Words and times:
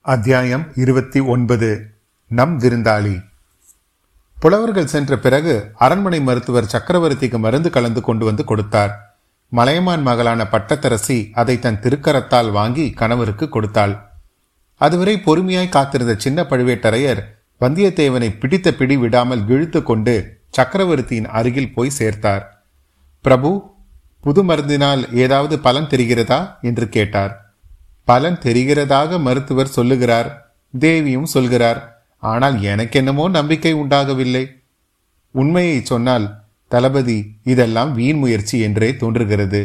அத்தியாயம் 0.00 0.66
இருபத்தி 0.74 1.20
ஒன்பது. 1.20 1.90
நம் 2.28 2.60
விருந்தாளி. 2.60 3.22
புலவர்கள் 4.40 4.86
சென்ற 4.86 5.18
பிறகு 5.18 5.70
அரண்மனை 5.74 6.20
மருத்துவர் 6.20 6.70
சக்கரவர்த்திக்கு 6.72 7.38
மருந்து 7.38 7.70
கலந்து 7.70 8.00
கொண்டு 8.00 8.24
வந்து 8.24 8.44
கொடுத்தார். 8.44 9.18
மலையமான் 9.48 10.02
மகளான 10.02 10.46
பட்டத்தரசி 10.50 11.30
அதை 11.32 11.58
தன் 11.58 11.80
திருக்கரத்தால் 11.80 12.50
வாங்கி 12.50 12.90
கணவருக்கு 12.90 13.48
கொடுத்தாள். 13.48 13.98
அதுவரை 14.74 15.22
பொறுமையாய் 15.26 15.68
காத்திருந்த 15.68 16.14
சின்ன 16.18 16.42
பழுவேட்டரையர் 16.42 17.24
வந்தியத்தேவனை 17.60 18.38
பிடித்த 18.38 18.72
பிடி 18.72 18.96
விடாமல் 18.96 19.48
இழுத்து 19.48 19.82
கொண்டு 19.82 20.38
சக்கரவர்த்தியின் 20.50 21.26
அருகில் 21.26 21.74
போய் 21.74 21.92
சேர்த்தார். 21.98 22.42
பிரபு 23.20 23.74
புது 24.20 24.44
மருந்தினால் 24.44 25.14
ஏதாவது 25.14 25.58
பலன் 25.58 25.86
தெரிகிறதா? 25.86 26.60
என்று 26.60 26.88
கேட்டார். 26.88 27.47
பலன் 28.08 28.38
தெரிகிறதாக 28.44 29.20
மருத்துவர் 29.26 29.74
சொல்லுகிறார். 29.76 30.28
தேவியும் 30.74 31.30
சொல்கிறார் 31.34 31.80
ஆனால் 32.22 32.56
எனக்கென்னமோ 32.70 33.24
நம்பிக்கை 33.30 33.72
உண்டாகவில்லை. 33.82 34.44
உண்மையை 35.34 35.78
சொன்னால் 35.90 36.26
தளபதி 36.70 37.18
இதெல்லாம் 37.52 37.90
வீண் 37.98 38.18
முயற்சி 38.18 38.56
என்றே 38.66 38.88
தோன்றுகிறது. 38.96 39.60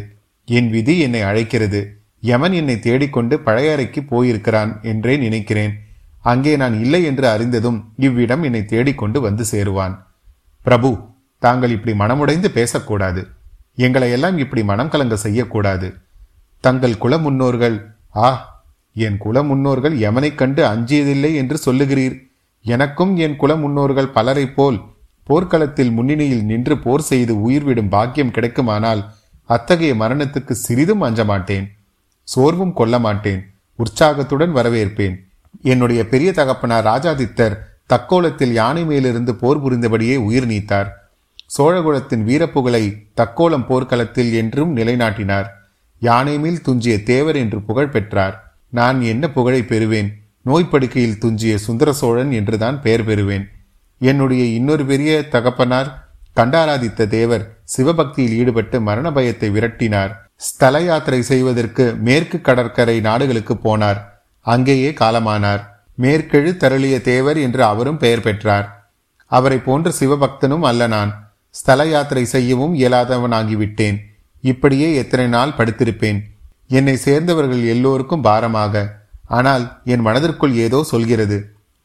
என் 0.48 0.70
விதி 0.70 0.96
என்னை 1.00 1.22
அழைக்கிறது. 1.22 1.82
யமன் 2.24 2.56
என்னை 2.60 2.76
தேடிக்கொண்டு 2.80 3.36
பழையறைக்கு 3.48 4.02
போயிருக்கிறான் 4.12 4.72
என்றே 4.92 5.16
நினைக்கிறேன். 5.18 5.74
அங்கே 6.32 6.54
நான் 6.62 6.76
இல்லை 6.84 7.02
என்று 7.10 7.26
அறிந்ததும் 7.28 7.80
இவ்விடம் 7.98 8.44
என்னை 8.44 8.62
தேடிக்கொண்டு 8.66 9.20
வந்து 9.22 9.46
சேருவான். 9.52 9.96
பிரபு 10.66 10.92
தாங்கள் 11.42 11.74
இப்படி 11.78 11.94
மனமுடைந்து 12.02 12.50
பேசக்கூடாது. 12.58 13.22
எங்களை 13.78 14.10
எல்லாம் 14.12 14.38
இப்படி 14.44 14.62
மனம் 14.64 14.92
கலங்க 14.94 15.16
செய்யக்கூடாது. 15.26 15.88
தங்கள் 16.64 17.02
குல 17.04 17.14
முன்னோர்கள் 17.18 17.78
ஆ 18.16 18.62
என் 18.94 19.18
குல 19.18 19.44
முன்னோர்கள் 19.44 19.98
எமனைக் 20.00 20.38
கண்டு 20.38 20.66
அஞ்சியதில்லை 20.66 21.36
என்று 21.36 21.58
சொல்லுகிறீர். 21.66 22.18
எனக்கும் 22.62 23.18
என் 23.18 23.36
குல 23.36 23.56
முன்னோர்கள் 23.56 24.08
பலரைப் 24.08 24.56
போல் 24.56 24.82
போர்க்களத்தில் 25.24 25.92
முன்னணியில் 25.92 26.44
நின்று 26.44 26.78
போர் 26.78 27.02
செய்து 27.02 27.34
உயிர்விடும் 27.36 27.90
பாக்கியம் 27.90 28.32
கிடைக்குமானால் 28.32 29.06
அத்தகைய 29.46 29.94
மரணத்துக்கு 29.94 30.52
சிறிதும் 30.52 31.02
அஞ்ச 31.02 31.26
மாட்டேன் 31.26 31.72
சோர்வும் 32.24 32.74
கொள்ள 32.74 33.00
மாட்டேன் 33.00 33.42
உற்சாகத்துடன் 33.76 34.56
வரவேற்பேன். 34.56 35.16
என்னுடைய 35.62 36.08
பெரிய 36.08 36.32
தகப்பனார் 36.32 36.86
ராஜாதித்தர் 36.86 37.58
தக்கோலத்தில் 37.94 38.52
யானை 38.52 38.86
மேலிருந்து 38.86 39.36
போர் 39.36 39.62
புரிந்தபடியே 39.64 40.16
உயிர் 40.16 40.46
நீத்தார். 40.46 41.12
சோழகுலத்தின் 41.58 42.24
வீரப்புகழை 42.30 42.94
தக்கோலம் 43.18 43.66
போர்க்களத்தில் 43.66 44.34
என்றும் 44.34 44.76
நிலைநாட்டினார். 44.78 45.63
யானை 46.00 46.40
மேல் 46.40 46.62
துஞ்சிய 46.62 47.04
தேவர் 47.04 47.36
என்று 47.36 47.62
புகழ் 47.62 47.90
பெற்றார். 47.90 48.58
நான் 48.70 49.02
என்ன 49.02 49.30
புகழை 49.30 49.62
பெறுவேன்? 49.62 50.10
நோய்ப்படுக்கையில் 50.42 51.18
துஞ்சிய 51.18 51.58
சுந்தர 51.58 51.94
சோழன் 51.94 52.32
என்றுதான் 52.32 52.82
பெயர் 52.82 53.06
பெறுவேன். 53.08 53.44
என்னுடைய 54.00 54.44
இன்னொரு 54.44 54.86
பெரிய 54.86 55.28
தகப்பனார் 55.28 56.08
கண்டாராதித்த 56.36 57.08
தேவர் 57.08 57.58
சிவபக்தியில் 57.64 58.38
ஈடுபட்டு 58.38 58.82
மரண 58.82 59.12
பயத்தை 59.12 59.50
விரட்டினார். 59.50 60.12
ஸ்தல 60.36 60.82
யாத்திரை 60.82 61.22
செய்வதற்கு 61.22 61.96
மேற்கு 62.00 62.42
கடற்கரை 62.42 63.00
நாடுகளுக்கு 63.00 63.54
போனார். 63.54 63.98
அங்கேயே 64.40 64.92
காலமானார். 64.92 65.62
மேற்கெழு 65.96 66.58
தருளிய 66.58 67.02
தேவர் 67.02 67.38
என்று 67.38 67.64
அவரும் 67.64 67.98
பெயர் 67.98 68.22
பெற்றார். 68.22 68.92
அவரை 69.26 69.58
போன்ற 69.58 69.92
சிவபக்தனும் 70.00 70.62
அல்ல 70.62 70.88
நான். 70.88 71.36
ஸ்தல 71.50 71.86
யாத்திரை 71.86 72.26
செய்யவும் 72.26 72.76
இயலாதவனாகிவிட்டேன். 72.76 73.98
இப்படியே 74.44 74.88
எத்தனை 75.02 75.28
நாள் 75.28 75.58
படுத்திருப்பேன்? 75.58 76.20
என்னை 76.70 76.96
சேர்ந்தவர்கள் 77.06 77.64
எல்லோருக்கும் 77.74 78.26
பாரமாக. 78.28 78.84
ஆனால் 79.38 79.64
என் 79.94 80.06
மனதிற்குள் 80.08 80.56
ஏதோ 80.66 80.80
சொல்கிறது. 80.92 81.38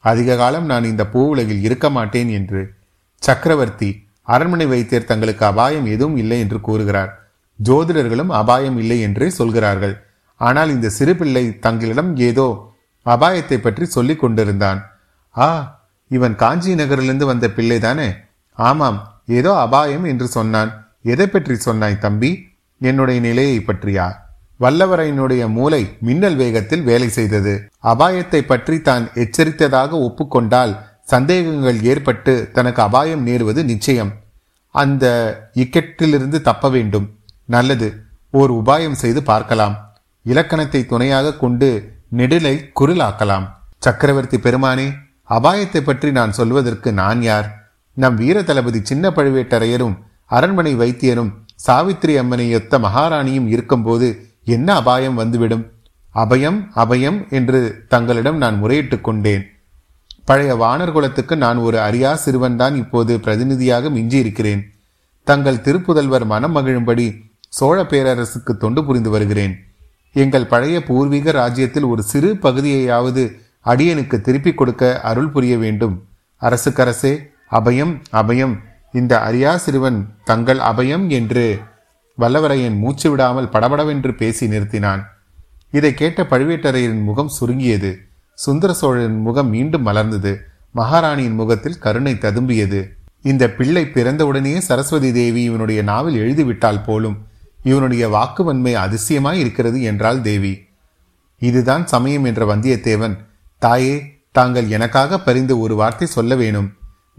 அதிக 0.03 0.35
காலம் 0.35 0.67
நான் 0.71 0.89
இந்த 0.91 1.03
பூ 1.07 1.21
உலகில் 1.33 1.63
இருக்க 1.67 1.87
மாட்டேன் 1.89 2.29
என்று. 2.29 2.61
சக்கரவர்த்தி 3.23 3.89
அரண்மனை 4.27 4.65
வைத்தியர் 4.73 5.09
தங்களுக்கு 5.11 5.43
அபாயம் 5.45 5.87
எதுவும் 5.93 6.17
இல்லை 6.17 6.37
என்று 6.39 6.59
கூறுகிறார். 6.67 7.11
ஜோதிடர்களும் 7.59 8.31
அபாயம் 8.39 8.77
இல்லை 8.77 8.97
என்றே 9.07 9.27
சொல்கிறார்கள். 9.29 9.95
ஆனால் 10.41 10.69
இந்த 10.75 10.87
சிறு 10.97 11.13
பிள்ளை 11.15 11.43
தங்களிடம் 11.59 12.11
ஏதோ 12.29 12.47
அபாயத்தை 13.05 13.57
பற்றி 13.59 13.85
சொல்லிக் 13.85 14.21
கொண்டிருந்தான். 14.21 14.79
ஆ 15.35 15.49
இவன் 16.11 16.35
காஞ்சி 16.35 16.71
நகரிலிருந்து 16.75 17.25
வந்த 17.25 17.45
பிள்ளைதானே 17.57 18.09
ஆமாம் 18.57 18.99
ஏதோ 19.39 19.51
அபாயம் 19.65 20.05
என்று 20.11 20.27
சொன்னான். 20.27 20.71
எதை 21.13 21.27
பற்றி 21.27 21.55
சொன்னாய் 21.67 22.03
தம்பி? 22.05 22.31
என்னுடைய 22.81 23.19
நிலையை 23.21 23.59
பற்றியா? 23.59 24.07
வல்லவரையினுடைய 24.59 25.43
மூளை 25.47 25.81
மின்னல் 25.99 26.35
வேகத்தில் 26.35 26.83
வேலை 26.83 27.09
செய்தது. 27.09 27.53
அபாயத்தை 27.83 28.41
பற்றி 28.41 28.81
தான் 28.81 29.05
எச்சரித்ததாக 29.13 29.91
ஒப்புக்கொண்டால் 30.07 30.73
சந்தேகங்கள் 31.01 31.81
ஏற்பட்டு 31.81 32.33
தனக்கு 32.53 32.81
அபாயம் 32.81 33.27
நேருவது 33.27 33.63
நிச்சயம். 33.63 34.11
அந்த 34.75 35.05
இக்கெட்டிலிருந்து 35.53 36.41
தப்ப 36.41 36.69
வேண்டும். 36.69 37.07
நல்லது. 37.45 37.87
ஓர் 38.31 38.51
உபாயம் 38.51 38.99
செய்து 39.03 39.23
பார்க்கலாம். 39.23 39.75
இலக்கணத்தை 40.25 40.85
துணையாக 40.85 41.35
கொண்டு 41.35 41.69
நெடிலை 42.17 42.55
குரலாக்கலாம். 42.79 43.47
சக்கரவர்த்தி 43.77 44.37
பெருமானே 44.37 44.87
அபாயத்தை 45.29 45.81
பற்றி 45.81 46.11
நான் 46.11 46.31
சொல்வதற்கு 46.31 46.89
நான் 46.93 47.21
யார்? 47.21 47.47
நம் 47.93 48.15
வீர 48.15 48.37
தளபதி 48.43 48.79
சின்ன 48.83 49.09
பழுவேட்டரையரும் 49.09 49.95
அரண்மனை 50.25 50.75
வைத்தியரும் 50.75 51.31
சாவித்திரி 51.59 52.19
அம்மனையொத்த 52.19 52.79
மகாராணியும் 52.79 53.47
இருக்கும்போது 53.47 54.07
என்ன 54.43 54.75
அபாயம் 54.75 55.13
வந்துவிடும்? 55.13 55.71
அபயம் 56.15 56.59
அபயம் 56.75 57.29
என்று 57.29 57.85
தங்களிடம் 57.87 58.37
நான் 58.37 58.63
முறையிட்டுக் 58.63 59.01
கொண்டேன். 59.01 59.43
பழைய 60.25 60.55
வானர் 60.55 60.91
குலத்துக்கு 60.91 61.35
நான் 61.35 61.57
ஒரு 61.57 61.77
அரியா 61.77 62.17
சிறுவன்தான் 62.25 62.75
இப்போது 62.75 63.19
பிரதிநிதியாக 63.19 63.89
மிஞ்சி 63.89 64.17
இருக்கிறேன் 64.17 64.61
தங்கள் 65.23 65.55
திருப்புதல்வர் 65.55 66.25
மனம் 66.25 66.55
மகிழும்படி 66.55 67.07
சோழ 67.49 67.83
பேரரசுக்கு 67.83 68.57
தொண்டு 68.57 68.85
புரிந்து 68.85 69.09
வருகிறேன். 69.09 69.55
எங்கள் 70.13 70.45
பழைய 70.45 70.83
பூர்வீக 70.83 71.31
ராஜ்யத்தில் 71.31 71.83
ஒரு 71.83 72.03
சிறு 72.03 72.37
பகுதியையாவது 72.41 73.23
அடியனுக்கு 73.65 74.21
திருப்பிக் 74.21 74.57
கொடுக்க 74.57 75.01
அருள் 75.01 75.29
புரிய 75.29 75.57
வேண்டும். 75.57 76.03
அரசுக்கரசே 76.41 77.13
அபயம் 77.51 77.93
அபயம் 78.11 78.55
இந்த 78.93 79.23
அரியா 79.27 79.55
சிறுவன் 79.55 80.15
தங்கள் 80.23 80.57
அபயம் 80.57 81.07
என்று 81.07 81.61
வல்லவரையன் 82.17 82.77
மூச்சு 82.77 83.09
விடாமல் 83.09 83.49
படபடவென்று 83.49 84.15
பேசி 84.15 84.47
நிறுத்தினான். 84.47 85.01
இதை 85.71 85.93
கேட்ட 85.93 86.23
பழுவேட்டரையரின் 86.23 87.03
முகம் 87.03 87.27
சுருங்கியது. 87.27 87.99
சுந்தர 88.33 88.73
சோழரின் 88.73 89.21
முகம் 89.21 89.49
மீண்டும் 89.49 89.87
மலர்ந்தது. 89.87 90.37
மகாராணியின் 90.75 91.33
முகத்தில் 91.33 91.77
கருணை 91.77 92.13
ததும்பியது. 92.13 92.89
இந்த 93.21 93.49
பிள்ளை 93.49 93.91
பிறந்தவுடனேயே 93.93 94.57
சரஸ்வதி 94.57 95.11
தேவி 95.11 95.43
இவனுடைய 95.43 95.81
நாவில் 95.81 96.19
எழுதிவிட்டால் 96.19 96.83
போலும் 96.83 97.17
இவனுடைய 97.63 98.07
வாக்குவன்மை 98.07 98.73
அதிசயமாய் 98.75 99.39
இருக்கிறது 99.39 99.81
என்றாள் 99.81 100.21
தேவி. 100.21 100.67
இதுதான் 101.39 101.87
சமயம் 101.87 102.23
என்ற 102.23 102.55
வந்தியத்தேவன் 102.55 103.17
தாயே 103.59 104.21
தாங்கள் 104.31 104.67
எனக்காக 104.67 105.19
பரிந்து 105.19 105.59
ஒரு 105.59 105.75
வார்த்தை 105.75 106.07
சொல்ல 106.07 106.35
வேணும். 106.35 106.69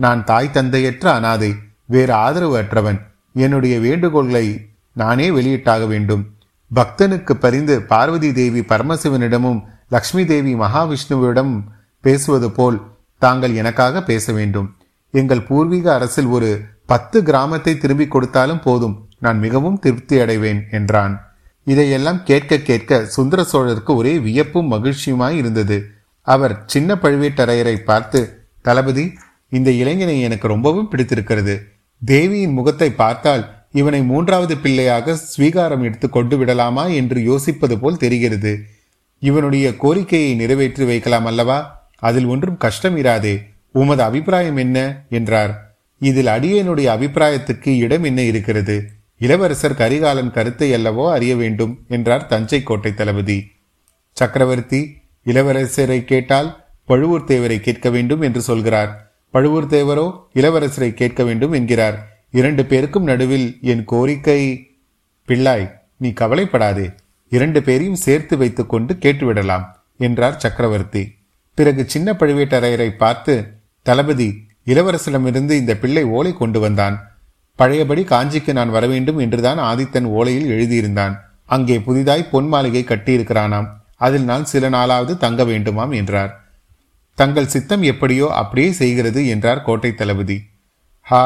நான் 0.03 0.21
தாய் 0.25 0.55
தந்தையற்ற 0.55 1.07
அனாதை 1.13 1.51
வேறு 1.87 2.13
ஆதரவு 2.25 2.55
அற்றவன் 2.59 2.99
என்னுடைய 3.35 3.75
வேண்டுகோள்களை 3.79 4.47
நானே 4.97 5.27
வெளியிட்டாக 5.31 5.83
வேண்டும். 5.87 6.23
பக்தனுக்கு 6.71 7.33
பரிந்து 7.45 7.75
பார்வதி 7.83 8.31
தேவி 8.33 8.61
பரமசிவனிடமும் 8.61 9.61
லக்ஷ்மி 9.89 10.25
தேவி 10.27 10.53
மகாவிஷ்ணுவிடம் 10.55 11.53
பேசுவது 12.05 12.49
போல் 12.51 12.79
தாங்கள் 13.23 13.55
எனக்காக 13.55 14.03
பேச 14.03 14.33
வேண்டும். 14.33 14.69
எங்கள் 15.15 15.47
பூர்வீக 15.49 15.87
அரசில் 15.95 16.31
ஒரு 16.37 16.51
பத்து 16.87 17.19
கிராமத்தை 17.23 17.73
திரும்பி 17.79 18.07
கொடுத்தாலும் 18.09 18.63
போதும் 18.63 18.97
நான் 19.19 19.39
மிகவும் 19.39 19.79
திருப்தி 19.79 20.17
அடைவேன் 20.21 20.61
என்றான். 20.71 21.15
இதையெல்லாம் 21.67 22.21
கேட்க 22.23 22.63
கேட்க 22.69 23.01
சுந்தர 23.17 23.41
சோழருக்கு 23.53 23.95
ஒரே 23.95 24.13
வியப்பும் 24.19 24.71
மகிழ்ச்சியுமாய் 24.73 25.39
இருந்தது. 25.41 25.79
அவர் 26.27 26.55
சின்ன 26.67 26.95
பழுவேட்டரையரை 27.03 27.77
பார்த்து 27.91 28.21
தளபதி 28.63 29.05
இந்த 29.51 29.71
இளைஞனை 29.71 30.21
எனக்கு 30.21 30.49
ரொம்பவும் 30.49 30.89
பிடித்திருக்கிறது. 30.89 31.69
தேவியின் 32.05 32.53
முகத்தை 32.53 32.91
பார்த்தால் 32.91 33.59
இவனை 33.73 34.03
மூன்றாவது 34.03 34.57
பிள்ளையாக 34.57 35.17
ஸ்வீகாரம் 35.17 35.83
எடுத்து 35.83 36.09
கொண்டு 36.09 36.39
விடலாமா 36.39 36.87
என்று 36.87 37.21
யோசிப்பது 37.21 37.79
போல் 37.79 37.97
தெரிகிறது. 37.97 38.63
இவனுடைய 39.19 39.77
கோரிக்கையை 39.77 40.35
நிறைவேற்றி 40.35 40.85
வைக்கலாம் 40.85 41.25
அல்லவா? 41.25 41.89
அதில் 41.99 42.25
ஒன்றும் 42.25 42.57
கஷ்டம் 42.57 42.97
இராதே. 42.97 43.43
உமது 43.73 44.03
அபிப்பிராயம் 44.03 44.57
என்ன? 44.57 45.05
என்றார். 45.11 45.77
இதில் 45.99 46.27
அடியனுடைய 46.27 46.87
அபிப்பிராயத்துக்கு 46.87 47.77
இடம் 47.77 48.05
என்ன 48.05 48.23
இருக்கிறது? 48.23 48.91
இளவரசர் 49.19 49.75
கரிகாலன் 49.75 50.31
கருத்தை 50.31 50.73
அல்லவோ 50.73 51.11
அறிய 51.11 51.37
வேண்டும் 51.37 51.85
என்றார் 51.89 52.27
தஞ்சை 52.27 52.63
கோட்டை 52.63 52.95
தளபதி. 52.95 53.51
சக்கரவர்த்தி 54.13 54.97
இளவரசரை 55.27 56.05
கேட்டால் 56.05 56.65
பழுவூர் 56.85 57.25
தேவரை 57.25 57.61
கேட்க 57.61 57.91
வேண்டும் 57.91 58.21
என்று 58.21 58.41
சொல்கிறார். 58.41 59.10
பழுவூர் 59.31 59.67
தேவரோ 59.67 60.07
இளவரசரை 60.35 60.95
கேட்க 60.95 61.25
வேண்டும் 61.25 61.53
என்கிறார். 61.53 61.97
இரண்டு 62.31 62.65
பேருக்கும் 62.65 63.05
நடுவில் 63.05 63.59
என் 63.63 63.85
கோரிக்கை 63.85 64.41
பிள்ளாய் 65.29 65.67
நீ 65.97 66.11
கவலைப்படாதே. 66.11 66.91
இரண்டு 67.29 67.63
பேரையும் 67.63 68.03
சேர்த்து 68.07 68.37
வைத்துக்கொண்டு 68.37 68.93
கேட்டுவிடலாம் 68.95 69.65
என்றார் 69.97 70.39
சக்கரவர்த்தி. 70.39 71.03
பிறகு 71.55 71.83
சின்ன 71.89 72.13
பழுவேட்டரையரை 72.13 72.89
பார்த்து 72.97 73.35
தளபதி 73.83 74.29
இளவரசரிடமிருந்து 74.67 75.51
இந்த 75.51 75.77
பிள்ளை 75.77 76.05
ஓலை 76.05 76.33
கொண்டு 76.33 76.61
வந்தான். 76.61 76.97
பழையபடி 77.57 78.03
காஞ்சிக்கு 78.03 78.53
நான் 78.53 78.71
வரவேண்டும் 78.71 79.19
என்றுதான் 79.19 79.59
ஆதித்தன் 79.59 80.09
ஓலையில் 80.19 80.51
எழுதியிருந்தான். 80.55 81.15
அங்கே 81.47 81.79
புதிதாய் 81.79 82.31
பொன் 82.33 82.49
மாளிகை 82.49 82.85
கட்டியிருக்கிறானாம். 82.85 83.69
அதில் 83.97 84.25
நான் 84.25 84.45
சில 84.45 84.71
நாளாவது 84.71 85.17
தங்க 85.17 85.45
வேண்டுமாம் 85.45 85.95
என்றார். 85.95 86.31
தங்கள் 87.21 87.53
சித்தம் 87.55 87.83
எப்படியோ 87.93 88.27
அப்படியே 88.41 88.71
செய்கிறது 88.81 89.21
என்றார் 89.33 89.65
கோட்டை 89.67 89.91
தளபதி. 89.95 90.37
ஹா 91.07 91.23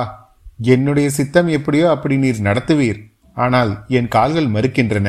என்னுடைய 0.74 1.08
சித்தம் 1.18 1.48
எப்படியோ 1.56 1.86
அப்படி 1.94 2.16
நீர் 2.22 2.40
நடத்துவீர். 2.46 3.00
ஆனால் 3.36 3.72
என் 3.98 4.08
கால்கள் 4.14 4.48
மறுக்கின்றன. 4.54 5.08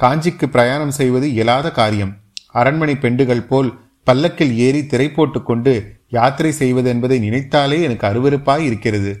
காஞ்சிக்கு 0.00 0.46
பிரயாணம் 0.54 0.96
செய்வது 0.98 1.26
இயலாத 1.34 1.66
காரியம். 1.78 2.12
அரண்மனை 2.60 2.94
பெண்டுகள் 3.02 3.48
போல் 3.50 3.70
பல்லக்கில் 4.06 4.54
ஏறி 4.66 4.82
திரை 4.86 5.08
போட்டுக்கொண்டு 5.10 5.72
யாத்திரை 6.16 6.52
செய்வது 6.60 6.88
என்பதை 6.94 7.16
நினைத்தாலே 7.24 7.78
எனக்கு 7.86 8.04
அருவருப்பாய் 8.10 8.64
இருக்கிறது. 8.68 9.12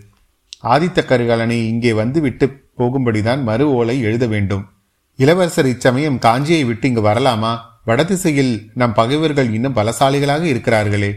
ஆதித்த 0.64 0.98
கரிகாலனை 1.08 1.58
இங்கே 1.72 1.92
வந்து 1.92 2.18
விட்டு 2.20 2.46
போகும்படிதான் 2.78 3.42
மறு 3.48 3.64
ஓலை 3.78 3.96
எழுத 4.08 4.24
வேண்டும். 4.34 4.64
இளவரசர் 5.18 5.68
இச்சமயம் 5.72 6.18
காஞ்சியை 6.26 6.62
விட்டு 6.66 6.86
இங்கு 6.90 7.02
வரலாமா? 7.08 7.52
வடதிசையில் 7.88 8.52
நம் 8.74 8.94
பகைவர்கள் 8.94 9.50
இன்னும் 9.56 9.76
பலசாலிகளாக 9.76 10.44
இருக்கிறார்களே. 10.52 11.10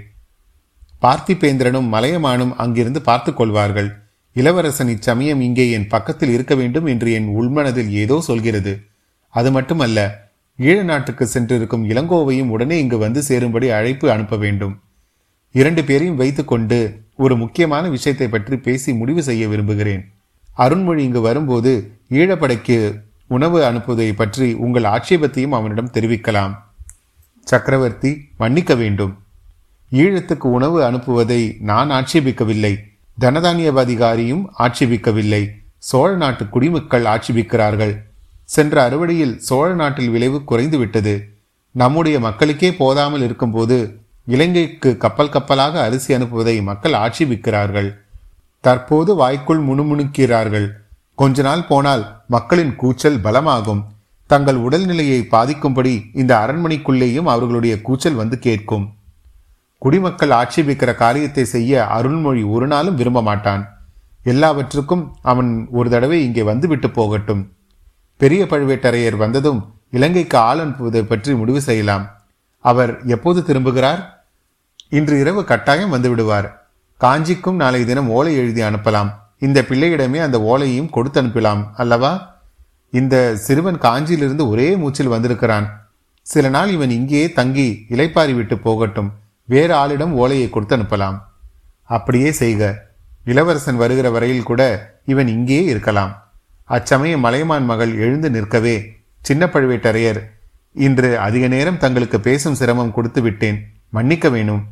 பார்த்திபேந்திரனும் 1.02 1.90
மலையமானும் 1.94 2.54
அங்கிருந்து 2.64 3.02
பார்த்து 3.02 3.32
கொள்வார்கள். 3.34 3.90
இளவரசன் 4.36 4.88
இச்சமயம் 4.88 5.42
இங்கே 5.42 5.66
என் 5.72 5.88
பக்கத்தில் 5.88 6.30
இருக்க 6.30 6.54
வேண்டும் 6.56 6.86
என்று 6.86 7.10
என் 7.12 7.30
உள்மனதில் 7.40 7.90
ஏதோ 8.04 8.18
சொல்கிறது. 8.22 8.74
அது 9.34 9.50
மட்டுமல்ல 9.52 10.00
ஈழ 10.60 10.78
நாட்டுக்கு 10.84 11.26
சென்றிருக்கும் 11.28 11.86
இளங்கோவையும் 11.90 12.52
உடனே 12.56 12.76
இங்கு 12.80 12.98
வந்து 12.98 13.22
சேரும்படி 13.24 13.68
அழைப்பு 13.70 14.08
அனுப்ப 14.12 14.36
வேண்டும். 14.38 14.74
இரண்டு 15.56 15.82
பேரையும் 15.84 16.20
வைத்துக்கொண்டு 16.22 16.80
ஒரு 17.16 17.36
முக்கியமான 17.36 17.86
விஷயத்தை 17.90 18.28
பற்றி 18.30 18.58
பேசி 18.58 18.92
முடிவு 18.94 19.22
செய்ய 19.24 19.44
விரும்புகிறேன். 19.48 20.04
அருண்மொழி 20.58 21.02
இங்கு 21.08 21.22
வரும்போது 21.22 21.72
ஈழப்படைக்கு 22.12 22.78
உணவு 23.32 23.58
அனுப்புவதை 23.64 24.14
பற்றி 24.14 24.54
உங்கள் 24.54 24.84
ஆட்சேபத்தையும் 24.84 25.52
அவனிடம் 25.52 25.92
தெரிவிக்கலாம். 25.92 26.54
சக்கரவர்த்தி 27.44 28.30
மன்னிக்க 28.38 28.76
வேண்டும். 28.76 29.24
ஈழத்துக்கு 29.92 30.48
உணவு 30.58 30.92
அனுப்புவதை 30.92 31.62
நான் 31.62 31.92
ஆட்சேபிக்கவில்லை. 31.92 32.74
தனதானியவாதிகாரியும் 33.20 34.44
ஆட்சேபிக்கவில்லை. 34.60 35.50
சோழ 35.78 36.16
நாட்டு 36.16 36.48
குடிமக்கள் 36.48 37.04
ஆட்சேபிக்கிறார்கள். 37.04 37.94
சென்ற 38.44 38.90
அறுவடையில் 38.90 39.36
சோழ 39.38 39.74
நாட்டில் 39.74 40.10
விளைவு 40.10 40.42
குறைந்துவிட்டது. 40.50 41.24
நம்முடைய 41.72 42.20
மக்களுக்கே 42.20 42.76
போதாமல் 42.76 43.22
இருக்கும்போது 43.22 43.78
இலங்கைக்கு 44.26 44.98
கப்பல் 44.98 45.30
கப்பலாக 45.30 45.82
அரிசி 45.82 46.14
அனுப்புவதை 46.14 46.62
மக்கள் 46.62 46.94
ஆட்சேபிக்கிறார்கள். 46.94 47.90
தற்போது 48.62 49.16
வாய்க்குள் 49.16 49.66
முணுமுணுக்கிறார்கள். 49.66 50.68
கொஞ்ச 51.22 51.42
நாள் 51.42 51.68
போனால் 51.70 52.04
மக்களின் 52.34 52.72
கூச்சல் 52.82 53.18
பலமாகும். 53.24 53.82
தங்கள் 54.30 54.60
உடல்நிலையை 54.66 55.20
பாதிக்கும்படி 55.34 55.92
இந்த 56.22 56.32
அரண்மனைக்குள்ளேயும் 56.44 57.30
அவர்களுடைய 57.34 57.74
கூச்சல் 57.82 58.18
வந்து 58.22 58.38
கேட்கும். 58.40 58.86
குடிமக்கள் 59.78 60.34
ஆட்சேபிக்கிற 60.40 60.92
காரியத்தை 61.04 61.46
செய்ய 61.54 61.86
அருள்மொழி 61.98 62.44
ஒரு 62.56 62.68
நாளும் 62.68 62.98
விரும்ப 63.02 63.22
மாட்டான். 63.22 63.64
எல்லாவற்றுக்கும் 64.24 65.06
அவன் 65.32 65.52
ஒரு 65.72 65.90
தடவை 65.90 66.20
இங்கே 66.24 66.44
வந்துவிட்டு 66.52 66.90
போகட்டும். 66.90 67.46
பெரிய 68.18 68.42
பழுவேட்டரையர் 68.46 69.22
வந்ததும் 69.24 69.62
இலங்கைக்கு 69.98 70.38
ஆள் 70.48 70.64
அனுப்புவதை 70.66 71.06
பற்றி 71.06 71.34
முடிவு 71.34 71.62
செய்யலாம். 71.70 72.06
அவர் 72.66 72.94
எப்போது 73.16 73.42
திரும்புகிறார்? 73.42 74.04
இன்று 74.90 75.16
இரவு 75.20 75.44
கட்டாயம் 75.46 75.96
வந்துவிடுவார் 75.96 76.50
காஞ்சிக்கும் 77.02 77.62
நாளை 77.64 77.84
தினம் 77.86 78.10
ஓலை 78.10 78.36
எழுதி 78.44 78.62
அனுப்பலாம். 78.62 79.12
இந்த 79.42 79.62
பிள்ளையிடமே 79.62 80.20
அந்த 80.22 80.38
ஓலையையும் 80.38 80.90
கொடுத்து 80.90 81.22
அனுப்பலாம் 81.22 81.70
அல்லவா? 81.74 82.40
இந்த 82.92 83.36
சிறுவன் 83.36 83.78
காஞ்சியிலிருந்து 83.78 84.48
ஒரே 84.48 84.76
மூச்சில் 84.76 85.08
வந்திருக்கிறான். 85.08 85.90
சில 86.22 86.50
நாள் 86.50 86.70
இவன் 86.70 86.90
இங்கேயே 86.90 87.32
தங்கி 87.32 87.86
இலைப்பாரி 87.90 88.34
விட்டு 88.34 88.58
போகட்டும். 88.58 89.14
வேறு 89.46 89.76
ஆளிடம் 89.76 90.12
ஓலையை 90.12 90.50
கொடுத்து 90.50 90.78
அனுப்பலாம். 90.78 91.22
அப்படியே 91.84 92.32
செய்க. 92.32 92.90
இளவரசன் 93.26 93.76
வருகிற 93.76 94.10
வரையில் 94.10 94.44
கூட 94.44 94.62
இவன் 95.06 95.28
இங்கேயே 95.28 95.64
இருக்கலாம். 95.64 96.32
அச்சமயம் 96.64 97.20
மலைமான் 97.20 97.66
மகள் 97.66 97.98
எழுந்து 97.98 98.30
நிற்கவே 98.30 98.96
சின்ன 99.22 99.46
பழுவேட்டரையர் 99.46 100.22
இன்று 100.74 101.20
அதிக 101.20 101.48
நேரம் 101.48 101.78
தங்களுக்கு 101.78 102.20
பேசும் 102.20 102.56
சிரமம் 102.56 102.94
கொடுத்து 102.94 103.22
விட்டேன். 103.22 103.66
மன்னிக்க 103.90 104.30
வேணும். 104.30 104.64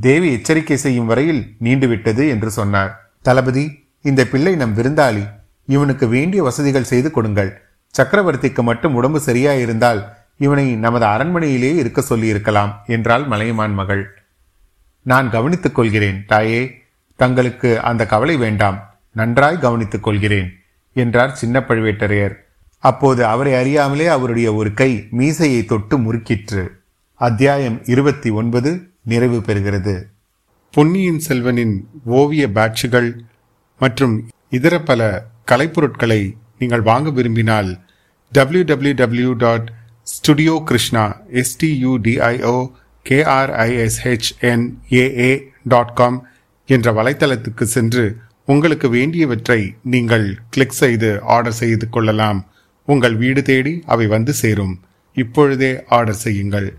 தேவி 0.00 0.32
எச்சரிக்கை 0.32 0.76
செய்யும் 0.76 1.06
வரையில் 1.06 1.54
நீண்டுவிட்டது 1.60 2.28
என்று 2.28 2.50
சொன்னார். 2.50 3.12
தளபதி 3.22 3.81
இந்த 4.02 4.26
பிள்ளை 4.26 4.56
நம் 4.56 4.76
விருந்தாளி. 4.76 5.28
இவனுக்கு 5.66 6.08
வேண்டிய 6.08 6.42
வசதிகள் 6.42 6.84
செய்து 6.84 7.10
கொடுங்கள். 7.10 7.62
சக்கரவர்த்திக்கு 7.98 8.62
மட்டும் 8.62 8.94
உடம்பு 8.94 9.20
சரியாயிருந்தால் 9.26 10.04
இவனை 10.36 10.74
நமது 10.74 11.06
அரண்மனையிலேயே 11.06 11.76
இருக்க 11.76 12.00
சொல்லியிருக்கலாம் 12.00 12.84
என்றாள் 12.86 13.24
மலையமான் 13.24 13.74
மகள். 13.74 14.22
நான் 15.02 15.30
கவனித்துக் 15.30 15.74
கொள்கிறேன் 15.74 16.24
தாயே. 16.26 16.82
தங்களுக்கு 17.16 17.80
அந்த 17.80 18.06
கவலை 18.06 18.36
வேண்டாம். 18.36 18.98
நன்றாய் 19.12 19.58
கவனித்துக் 19.58 20.02
கொள்கிறேன் 20.02 20.52
என்றார் 20.92 21.36
சின்ன 21.36 21.60
பழுவேட்டரையர். 21.60 22.34
அப்போது 22.78 23.26
அவரை 23.26 23.54
அறியாமலே 23.54 24.06
அவருடைய 24.06 24.54
ஒரு 24.54 24.74
கை 24.74 25.06
மீசையை 25.10 25.64
தொட்டு 25.64 25.98
முறுக்கிற்று. 25.98 26.68
அத்தியாயம் 27.14 27.84
இருபத்தி 27.84 28.30
ஒன்பது 28.30 28.90
நிறைவு 29.02 29.42
பெறுகிறது. 29.46 30.02
பொன்னியின் 30.70 31.20
செல்வனின் 31.28 31.80
ஓவிய 32.04 32.50
பேட்சுகள் 32.50 33.22
மற்றும் 33.78 34.30
இதர 34.50 34.80
பல 34.80 35.26
கலைப்பொருட்களை 35.50 36.34
நீங்கள் 36.58 36.80
வாங்க 36.80 37.10
விரும்பினால் 37.10 37.78
W 38.32 38.62
W 38.62 38.94
W 38.94 39.32
dot 39.32 39.72
studio 40.02 40.62
Krishna 40.64 41.20
STUDIO 41.32 42.70
KRISHNAA 43.08 45.50
dot 45.64 45.94
com 45.94 46.28
என்ற 46.66 46.92
வலைத்தளத்துக்கு 46.92 47.62
சென்று 47.62 48.16
உங்களுக்கு 48.46 48.88
வேண்டியவற்றை 48.88 49.74
நீங்கள் 49.82 50.38
கிளிக் 50.50 50.70
செய்து 50.70 51.22
ஆர்டர் 51.22 51.52
செய்து 51.52 51.88
கொள்ளலாம். 51.88 52.50
உங்கள் 52.84 53.16
வீடு 53.16 53.42
தேடி 53.42 53.82
அவை 53.86 54.06
வந்து 54.06 54.32
சேரும். 54.32 54.80
இப்பொழுதே 55.14 55.84
ஆர்டர் 55.86 56.14
செய்யுங்கள். 56.14 56.78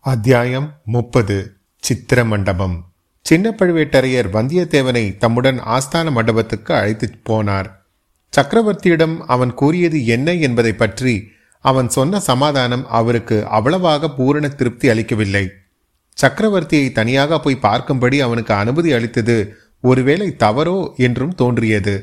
அத்தியாயம் 0.00 0.74
முப்பது. 0.84 1.56
சித்திர 1.76 2.24
மண்டபம் 2.24 2.93
சின்ன 3.24 3.50
பழுவேட்டரையர் 3.50 4.28
வந்தியத்தேவனை 4.32 5.16
தம்முடன் 5.18 5.58
ஆஸ்தான 5.66 6.10
மண்டபத்துக்கு 6.10 6.74
அழைத்துப் 6.74 7.22
போனார். 7.28 7.68
சக்கரவர்த்தியிடம் 8.32 9.16
அவன் 9.26 9.54
கூறியது 9.54 10.06
என்ன 10.06 10.32
என்பதை 10.32 10.72
பற்றி 10.72 11.14
அவன் 11.60 11.88
சொன்ன 11.88 12.20
சமாதானம் 12.20 12.84
அவருக்கு 12.88 13.36
அவ்வளவாக 13.48 14.10
பூரண 14.10 14.48
திருப்தி 14.48 14.88
அளிக்கவில்லை. 14.88 15.44
சக்கரவர்த்தியை 16.18 16.92
தனியாக 16.92 17.40
போய் 17.40 17.62
பார்க்கும்படி 17.62 18.18
அவனுக்கு 18.18 18.54
அனுமதி 18.54 18.92
அளித்தது 18.92 19.56
ஒருவேளை 19.80 20.36
தவறோ 20.38 20.78
என்றும் 20.96 21.34
தோன்றியது. 21.34 21.94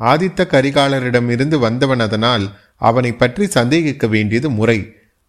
ஆதித்த 0.00 0.46
கரிகாலரிடமிருந்து 0.46 1.58
வந்தவன் 1.58 2.00
அதனால் 2.00 2.44
அவனை 2.76 3.12
பற்றி 3.12 3.46
சந்தேகிக்க 3.46 4.06
வேண்டியது 4.06 4.50
முறை. 4.50 4.80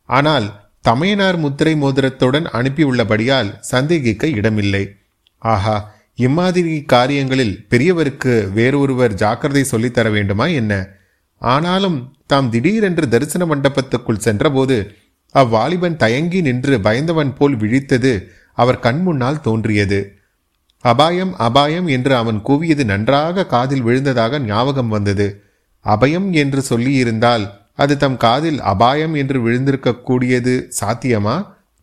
ஆனால் 0.10 0.48
தமையனார் 0.82 1.38
முத்திரை 1.38 1.74
மோதிரத்துடன் 1.76 2.48
அனுப்பியுள்ளபடியால் 2.54 3.60
சந்தேகிக்க 3.60 4.28
இடமில்லை. 4.28 4.84
ஆஹா 5.44 5.76
இம்மாதிரி 6.16 6.86
காரியங்களில் 6.86 7.68
பெரியவருக்கு 7.70 8.52
வேறொருவர் 8.54 9.14
ஜாக்கிரதை 9.14 9.64
சொல்லித்தர 9.72 10.12
வேண்டுமா 10.12 10.46
என்ன? 10.46 10.74
ஆனாலும் 11.42 11.98
தாம் 12.26 12.50
திடீரென்று 12.50 13.10
தரிசன 13.10 13.46
மண்டபத்துக்குள் 13.46 14.18
சென்றபோது 14.18 14.76
அவ்வாலிபன் 15.36 15.96
தயங்கி 15.96 16.42
நின்று 16.42 16.82
பயந்தவன் 16.82 17.34
போல் 17.34 17.56
விழித்தது 17.56 18.12
அவர் 18.54 18.80
கண் 18.80 19.02
முன்னால் 19.02 19.42
தோன்றியது. 19.42 20.00
அபாயம் 20.80 21.36
அபாயம் 21.38 21.88
என்று 21.88 22.16
அவன் 22.16 22.42
கூவியது 22.42 22.86
நன்றாக 22.86 23.46
காதில் 23.46 23.82
விழுந்ததாக 23.82 24.40
ஞாபகம் 24.40 24.88
வந்தது. 24.88 25.28
அபயம் 25.86 26.32
என்று 26.32 26.62
சொல்லியிருந்தால் 26.70 27.46
அது 27.76 27.98
தம் 27.98 28.18
காதில் 28.18 28.60
அபாயம் 28.62 29.14
என்று 29.14 29.38
விழுந்திருக்கக்கூடியது 29.48 30.54
சாத்தியமா? 30.80 31.36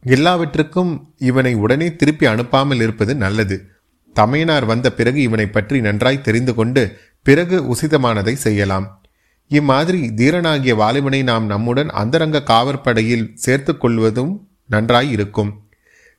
எல்லாவற்றுக்கும் 0.05 1.15
இவனை 1.19 1.55
உடனே 1.55 1.97
திருப்பி 1.97 2.27
அனுப்பாமல் 2.27 2.83
இருப்பது 2.83 3.15
நல்லது. 3.15 3.67
தமையனார் 4.15 4.65
வந்த 4.65 4.93
பிறகு 4.93 5.23
இவனை 5.23 5.47
பற்றி 5.47 5.81
நன்றாய் 5.81 6.21
தெரிந்து 6.21 6.55
கொண்டு 6.55 6.99
பிறகு 7.23 7.75
உசிதமானதை 7.75 8.33
செய்யலாம். 8.33 9.03
இம்மாதிரி 9.49 10.13
தீரனாகிய 10.17 10.75
வாலிபனை 10.75 11.23
நாம் 11.23 11.47
நம்முடன் 11.47 11.89
அந்தரங்க 11.89 12.43
காவற்படையில் 12.47 13.31
சேர்த்து 13.35 13.79
கொள்வதும் 13.79 14.49
நன்றாய் 14.67 15.11
இருக்கும். 15.11 15.69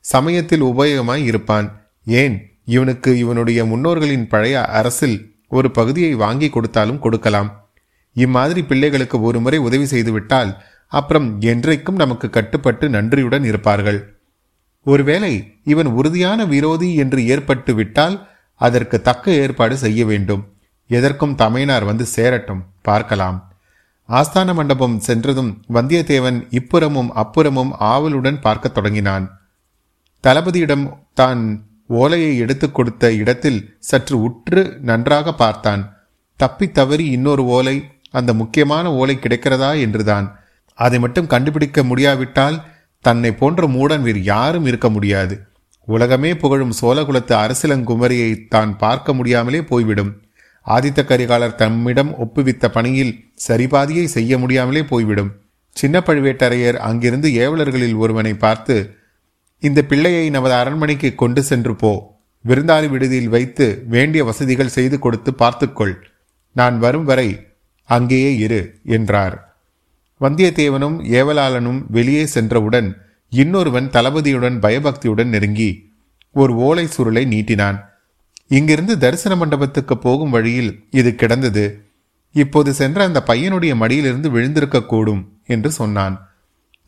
சமயத்தில் 0.00 0.62
உபயோகமாய் 0.62 1.24
இருப்பான். 1.24 1.90
ஏன்? 2.04 2.60
இவனுக்கு 2.64 3.18
இவனுடைய 3.18 3.64
முன்னோர்களின் 3.64 4.28
பழைய 4.28 4.64
அரசில் 4.64 5.36
ஒரு 5.48 5.70
பகுதியை 5.70 6.14
வாங்கி 6.14 6.48
கொடுத்தாலும் 6.48 6.98
கொடுக்கலாம். 6.98 7.70
இம்மாதிரி 8.14 8.62
பிள்ளைகளுக்கு 8.62 9.20
ஒருமுறை 9.20 9.58
உதவி 9.58 9.84
செய்துவிட்டால் 9.84 10.62
அப்புறம் 10.92 11.40
என்றைக்கும் 11.40 11.92
நமக்கு 11.92 12.30
கட்டுப்பட்டு 12.30 12.88
நன்றியுடன் 12.88 13.44
இருப்பார்கள். 13.44 14.20
ஒருவேளை 14.84 15.54
இவன் 15.64 15.86
உறுதியான 15.86 16.44
விரோதி 16.44 16.94
என்று 16.94 17.26
ஏற்பட்டு 17.26 17.74
விட்டால் 17.74 18.28
அதற்கு 18.54 19.02
தக்க 19.02 19.30
ஏற்பாடு 19.30 19.76
செய்ய 19.76 20.04
வேண்டும். 20.04 20.52
எதற்கும் 20.88 21.34
தமையனார் 21.34 21.84
வந்து 21.84 22.04
சேரட்டும். 22.04 22.64
பார்க்கலாம். 22.82 23.52
ஆஸ்தான 24.08 24.54
மண்டபம் 24.54 24.98
சென்றதும் 24.98 25.64
வந்தியத்தேவன் 25.72 26.46
இப்புறமும் 26.50 27.08
அப்புறமும் 27.16 27.70
ஆவலுடன் 27.72 28.40
பார்க்கத் 28.40 28.74
தொடங்கினான். 28.74 29.40
தளபதியிடம் 30.22 30.98
தான் 31.14 31.66
ஓலையை 31.86 32.38
எடுத்துக் 32.38 32.74
கொடுத்த 32.74 33.12
இடத்தில் 33.12 33.76
சற்று 33.78 34.22
உற்று 34.22 34.78
நன்றாக 34.80 35.34
பார்த்தான். 35.34 35.96
தப்பி 36.36 36.70
தவறி 36.70 37.06
இன்னொரு 37.06 37.44
ஓலை 37.44 37.90
அந்த 38.10 38.34
முக்கியமான 38.34 38.92
ஓலை 38.92 39.18
கிடைக்கிறதா? 39.20 39.80
என்றுதான். 39.80 40.41
அதை 40.74 40.98
மட்டும் 40.98 41.26
கண்டுபிடிக்க 41.26 41.82
முடியாவிட்டால் 41.82 42.62
தன்னை 43.00 43.32
போன்ற 43.32 43.66
மூடன் 43.66 44.02
வேறு 44.02 44.22
யாரும் 44.22 44.66
இருக்க 44.66 44.90
முடியாது. 44.90 45.40
உலகமே 45.84 46.36
புகழும் 46.36 46.74
சோழகுலத்து 46.80 47.34
அரசிலங்குமரியை 47.34 48.46
தான் 48.48 48.76
பார்க்க 48.76 49.14
முடியாமலே 49.14 49.62
போய்விடும். 49.62 50.22
ஆதித்த 50.66 51.04
கரிகாலர் 51.04 51.54
தம்மிடம் 51.54 52.12
ஒப்புவித்த 52.18 52.68
பணியில் 52.68 53.30
சரிபாதியை 53.48 54.04
செய்ய 54.04 54.38
முடியாமலே 54.38 54.82
போய்விடும். 54.84 55.30
சின்ன 55.72 56.02
பழுவேட்டரையர் 56.06 56.74
அங்கிருந்து 56.74 57.28
ஏவலர்களில் 57.28 57.96
ஒருவனை 57.96 58.34
பார்த்து 58.34 58.96
இந்த 59.58 59.82
பிள்ளையை 59.82 60.30
நமது 60.30 60.54
அரண்மனைக்கு 60.54 61.14
கொண்டு 61.14 61.42
சென்று 61.42 61.76
போ. 61.76 62.20
விருந்தாளி 62.44 62.88
விடுதியில் 62.90 63.28
வைத்து 63.28 63.82
வேண்டிய 63.88 64.24
வசதிகள் 64.24 64.68
செய்து 64.68 64.98
கொடுத்து 64.98 65.34
பார்த்துக்கொள். 65.34 65.94
நான் 66.52 66.78
வரும் 66.78 67.04
வரை 67.04 67.46
அங்கேயே 67.84 68.36
இரு 68.36 68.80
என்றார். 68.84 69.51
வந்தியத்தேவனும் 70.22 70.96
ஏவலாளனும் 71.18 71.80
வெளியே 71.88 72.26
சென்றவுடன் 72.26 72.96
இன்னொருவன் 73.28 73.88
தளபதியுடன் 73.88 74.60
பயபக்தியுடன் 74.60 75.28
நெருங்கி 75.28 75.90
ஒரு 76.32 76.54
ஓலை 76.54 76.88
சுருளை 76.96 77.26
நீட்டினான். 77.26 77.78
இங்கிருந்து 78.48 78.98
தரிசன 78.98 79.36
மண்டபத்துக்கு 79.36 79.98
போகும் 79.98 80.30
வழியில் 80.30 80.84
இது 80.90 81.14
கிடந்தது. 81.14 81.84
இப்போது 82.32 82.72
சென்ற 82.72 83.04
அந்த 83.04 83.22
பையனுடைய 83.26 83.74
மடியிலிருந்து 83.74 84.30
விழுந்திருக்கக்கூடும் 84.30 85.22
என்று 85.46 85.70
சொன்னான். 85.70 86.30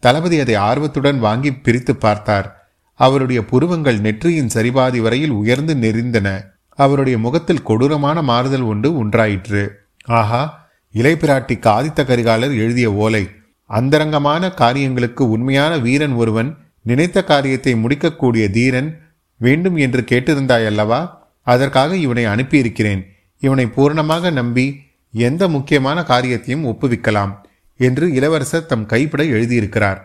தளபதி 0.01 0.41
அதை 0.41 0.55
ஆர்வத்துடன் 0.55 1.19
வாங்கி 1.19 1.53
பிரித்து 1.53 1.97
பார்த்தார். 1.97 2.49
அவருடைய 2.95 3.45
புருவங்கள் 3.45 4.01
நெற்றியின் 4.01 4.51
சரிபாதி 4.55 5.01
வரையில் 5.01 5.31
உயர்ந்து 5.31 5.75
நெறிந்தன. 5.75 6.29
அவருடைய 6.75 7.19
முகத்தில் 7.19 7.63
கொடூரமான 7.63 8.23
மாறுதல் 8.23 8.61
ஒன்று 8.61 8.97
உண்டாயிற்று 8.97 9.63
ஆஹா 10.05 10.64
இளைப்பிராட்டிக்கு 10.95 11.69
ஆதித்த 11.69 12.01
கரிகாலர் 12.05 12.55
எழுதிய 12.57 12.93
ஓலை. 12.93 13.29
அந்தரங்கமான 13.67 14.51
காரியங்களுக்கு 14.51 15.31
உண்மையான 15.31 15.79
வீரன் 15.79 16.13
ஒருவன் 16.13 16.57
நினைத்த 16.83 17.25
காரியத்தை 17.25 17.75
முடிக்கக்கூடிய 17.75 18.51
தீரன் 18.51 19.01
வேண்டும் 19.37 19.77
என்று 19.77 20.05
கேட்டிருந்தாய் 20.09 20.67
அல்லவா 20.67 21.29
அதற்காக 21.43 21.97
இவனை 21.97 22.25
அனுப்பியிருக்கிறேன். 22.27 23.03
இவனை 23.39 23.67
பூர்ணமாக 23.67 24.33
நம்பி 24.33 24.81
எந்த 25.13 25.49
முக்கியமான 25.49 26.03
காரியத்தையும் 26.03 26.67
ஒப்புவிக்கலாம் 26.67 27.33
என்று 27.77 28.13
இளவரசர் 28.13 28.67
தம் 28.67 28.87
கைப்பட 28.87 29.23
எழுதியிருக்கிறார். 29.25 29.99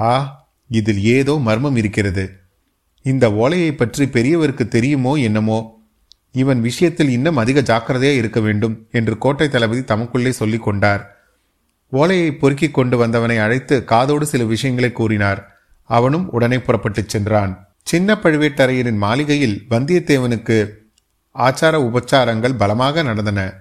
ஆ 0.00 0.12
இதில் 0.68 1.02
ஏதோ 1.02 1.34
மர்மம் 1.38 1.76
இருக்கிறது. 1.76 2.30
இந்த 3.02 3.32
ஓலையை 3.32 3.72
பற்றி 3.72 4.04
பெரியவருக்கு 4.06 4.68
தெரியுமோ 4.68 5.14
என்னமோ? 5.14 5.79
இவன் 6.32 6.60
விஷயத்தில் 6.60 7.08
இன்னும் 7.08 7.36
அதிக 7.36 7.60
ஜாக்கிரதையாக 7.60 8.18
இருக்க 8.18 8.40
வேண்டும் 8.40 8.86
என்று 8.90 9.18
கோட்டை 9.18 9.48
தளபதி 9.48 9.80
தமக்குள்ளே 9.80 10.30
சொல்லிக் 10.30 10.62
கொண்டார். 10.62 11.16
ஓலையை 11.90 12.32
பொறுக்கிக் 12.32 12.74
கொண்டு 12.74 12.96
வந்தவனை 12.96 13.38
அழைத்து 13.38 13.84
காதோடு 13.84 14.26
சில 14.26 14.44
விஷயங்களை 14.44 14.92
கூறினார். 14.92 15.60
அவனும் 15.82 16.30
உடனே 16.30 16.58
புறப்பட்டுச் 16.58 17.08
சென்றான். 17.08 17.68
சின்ன 17.82 18.14
பழுவேட்டரையரின் 18.14 18.96
மாளிகையில் 18.96 19.66
வந்தியத்தேவனுக்கு 19.70 20.68
ஆச்சார 21.34 21.78
உபச்சாரங்கள் 21.78 22.56
பலமாக 22.56 23.02
நடந்தன. 23.02 23.54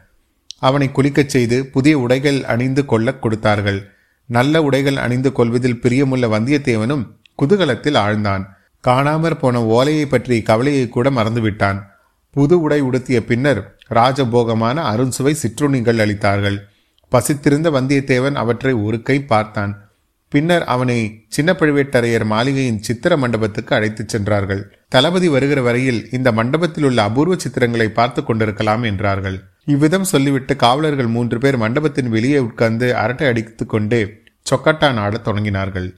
அவனை 0.60 0.90
குளிக்கச் 0.90 1.30
செய்து 1.30 1.66
புதிய 1.66 2.00
உடைகள் 2.00 2.44
அணிந்து 2.44 2.86
கொள்ளக் 2.86 3.22
கொடுத்தார்கள். 3.22 3.92
நல்ல 4.26 4.62
உடைகள் 4.62 4.96
அணிந்து 4.96 5.32
கொள்வதில் 5.32 5.80
பிரியமுள்ள 5.82 6.28
வந்தியத்தேவனும் 6.28 7.08
குதூகலத்தில் 7.42 7.98
ஆழ்ந்தான். 7.98 8.46
காணாமற் 8.88 9.40
போன 9.40 9.66
ஓலையை 9.66 10.06
பற்றி 10.06 10.42
கவலையை 10.42 10.90
கூட 10.90 11.10
மறந்துவிட்டான். 11.10 11.98
புது 12.32 12.62
உடை 12.62 12.82
உடுத்திய 12.82 13.20
பின்னர் 13.26 13.62
ராஜபோகமான 13.90 14.78
அருண்சுவை 14.92 15.34
சிற்றுணிகள் 15.34 16.02
அளித்தார்கள். 16.06 16.58
பசித்திருந்த 17.12 17.70
வந்தியத்தேவன் 17.70 18.34
அவற்றை 18.34 18.74
ஒரு 18.74 19.02
கை 19.02 19.24
பார்த்தான். 19.24 19.72
பின்னர் 20.30 20.64
அவனை 20.64 21.26
சின்ன 21.28 21.54
பழுவேட்டரையர் 21.54 22.26
மாளிகையின் 22.26 22.82
சித்திர 22.82 23.18
மண்டபத்துக்கு 23.18 23.76
அழைத்துச் 23.76 24.10
சென்றார்கள். 24.10 24.78
தளபதி 24.90 25.28
வருகிற 25.28 25.62
வரையில் 25.62 26.08
இந்த 26.12 26.32
மண்டபத்தில் 26.32 26.84
உள்ள 26.84 27.04
அபூர்வ 27.04 27.36
சித்திரங்களை 27.36 27.88
பார்த்து 27.88 28.24
கொண்டிருக்கலாம் 28.24 28.84
என்றார்கள். 28.84 29.40
இவ்விதம் 29.66 30.04
சொல்லிவிட்டு 30.04 30.56
காவலர்கள் 30.56 31.08
மூன்று 31.08 31.38
பேர் 31.38 31.58
மண்டபத்தின் 31.58 32.10
வெளியே 32.10 32.38
உட்கார்ந்து 32.38 32.96
அரட்டை 32.96 33.28
அடித்துக்கொண்டே 33.28 34.02
சொக்கட்டான் 34.52 34.96
ஆடத் 34.96 35.28
தொடங்கினார்கள். 35.28 35.90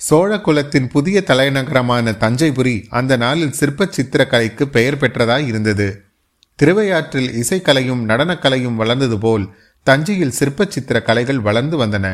சோழ 0.00 0.40
குலத்தின் 0.40 0.88
புதிய 0.88 1.22
தலைநகரமான 1.26 2.12
தஞ்சைபுரி 2.12 2.86
அந்த 2.88 3.16
நாளில் 3.16 3.52
சிற்ப 3.52 3.88
சித்திரக்கலைக்கு 3.96 4.62
பெயர் 4.62 4.96
பெற்றதாய் 4.96 5.46
இருந்தது. 5.46 6.04
திருவையாற்றில் 6.54 7.28
இசைக்கலையும் 7.42 8.02
நடனக்கலையும் 8.08 8.74
வளர்ந்தது 8.74 9.18
போல் 9.18 9.44
தஞ்சையில் 9.82 10.30
சிற்ப 10.30 10.66
சித்திர 10.68 11.02
கலைகள் 11.02 11.40
வளர்ந்து 11.40 11.86
வந்தன. 11.86 12.06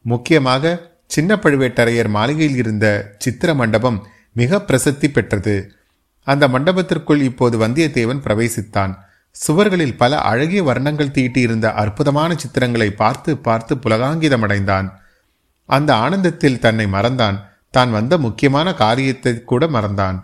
முக்கியமாக 0.00 0.74
சின்ன 1.06 1.36
பழுவேட்டரையர் 1.36 2.08
மாளிகையில் 2.08 2.56
இருந்த 2.56 3.14
சித்திர 3.18 3.54
மண்டபம் 3.54 4.06
மிக 4.32 4.60
பிரசித்தி 4.60 5.10
பெற்றது. 5.10 5.72
அந்த 6.26 6.48
மண்டபத்திற்குள் 6.48 7.20
இப்போது 7.20 7.58
வந்தியத்தேவன் 7.58 8.24
பிரவேசித்தான். 8.26 8.94
சுவர்களில் 9.46 9.96
பல 9.96 10.18
அழகிய 10.20 10.62
வர்ணங்கள் 10.62 11.14
தீட்டியிருந்த 11.18 11.72
அற்புதமான 11.72 12.36
சித்திரங்களை 12.36 12.90
பார்த்து 12.90 13.36
பார்த்து 13.36 13.74
புலகாங்கிதமடைந்தான். 13.74 14.88
அந்த 15.68 15.94
ஆனந்தத்தில் 15.94 16.58
தன்னை 16.58 16.86
மறந்தான். 16.86 17.38
தான் 17.70 17.90
வந்த 17.90 18.18
முக்கியமான 18.18 18.74
காரியத்தை 18.74 19.42
கூட 19.42 19.66
மறந்தான். 19.66 20.18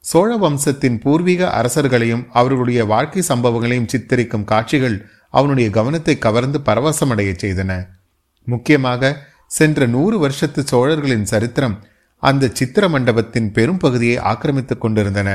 சோழ 0.00 0.36
வம்சத்தின் 0.36 0.98
பூர்வீக 0.98 1.46
அரசர்களையும் 1.60 2.26
அவர்களுடைய 2.30 2.84
வாழ்க்கை 2.84 3.22
சம்பவங்களையும் 3.28 3.90
சித்தரிக்கும் 3.92 4.44
காட்சிகள் 4.44 5.06
அவனுடைய 5.28 5.70
கவனத்தை 5.70 6.18
கவர்ந்து 6.18 6.58
பரவசமடைய 6.64 7.30
செய்தன. 7.42 7.72
முக்கியமாக 8.44 9.16
சென்ற 9.46 9.86
நூறு 9.86 10.18
வருஷத்து 10.18 10.62
சோழர்களின் 10.66 11.24
சரித்திரம் 11.24 11.76
அந்த 12.18 12.50
சித்திர 12.52 12.88
மண்டபத்தின் 12.88 13.52
பெரும் 13.52 13.76
பகுதியை 13.76 14.16
ஆக்கிரமித்துக் 14.18 14.80
கொண்டிருந்தன. 14.80 15.30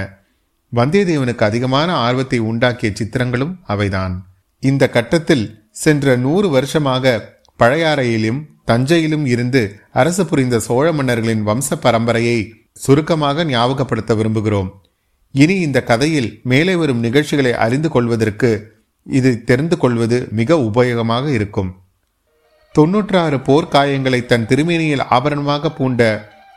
வந்தியத்தேவனுக்கு 0.73 1.43
அதிகமான 1.43 1.95
ஆர்வத்தை 1.95 2.39
உண்டாக்கிய 2.39 2.91
சித்திரங்களும் 2.93 3.53
அவைதான். 3.67 4.13
இந்த 4.59 4.89
கட்டத்தில் 4.89 5.69
சென்ற 5.69 6.15
நூறு 6.15 6.49
வருஷமாக 6.49 7.21
பழையாறையிலும் 7.59 8.41
தஞ்சையிலும் 8.67 9.25
இருந்து 9.25 9.61
அரசு 10.01 10.23
புரிந்த 10.25 10.55
சோழ 10.59 10.85
மன்னர்களின் 10.91 11.43
வம்ச 11.47 11.77
பரம்பரையை 11.85 12.37
சுருக்கமாக 12.85 13.43
ஞாபகப்படுத்த 13.43 14.11
விரும்புகிறோம். 14.19 14.69
இனி 15.35 15.55
இந்த 15.59 15.79
கதையில் 15.83 16.29
மேலே 16.51 16.75
வரும் 16.75 16.99
நிகழ்ச்சிகளை 16.99 17.53
அறிந்து 17.65 17.89
கொள்வதற்கு 17.89 18.51
இது 19.07 19.31
தெரிந்து 19.49 19.75
கொள்வது 19.77 20.17
மிக 20.39 20.57
உபயோகமாக 20.67 21.25
இருக்கும். 21.37 21.71
தொன்னூற்றாறு 22.75 23.37
போர்க்காயங்களை 23.47 24.19
தன் 24.25 24.45
திருமேனியில் 24.49 25.07
ஆபரணமாக 25.15 25.71
பூண்ட 25.79 26.01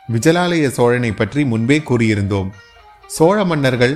விஜலாலய 0.09 0.67
சோழனை 0.77 1.11
பற்றி 1.11 1.41
முன்பே 1.45 1.77
கூறியிருந்தோம். 1.89 2.49
சோழ 3.09 3.37
மன்னர்கள் 3.45 3.95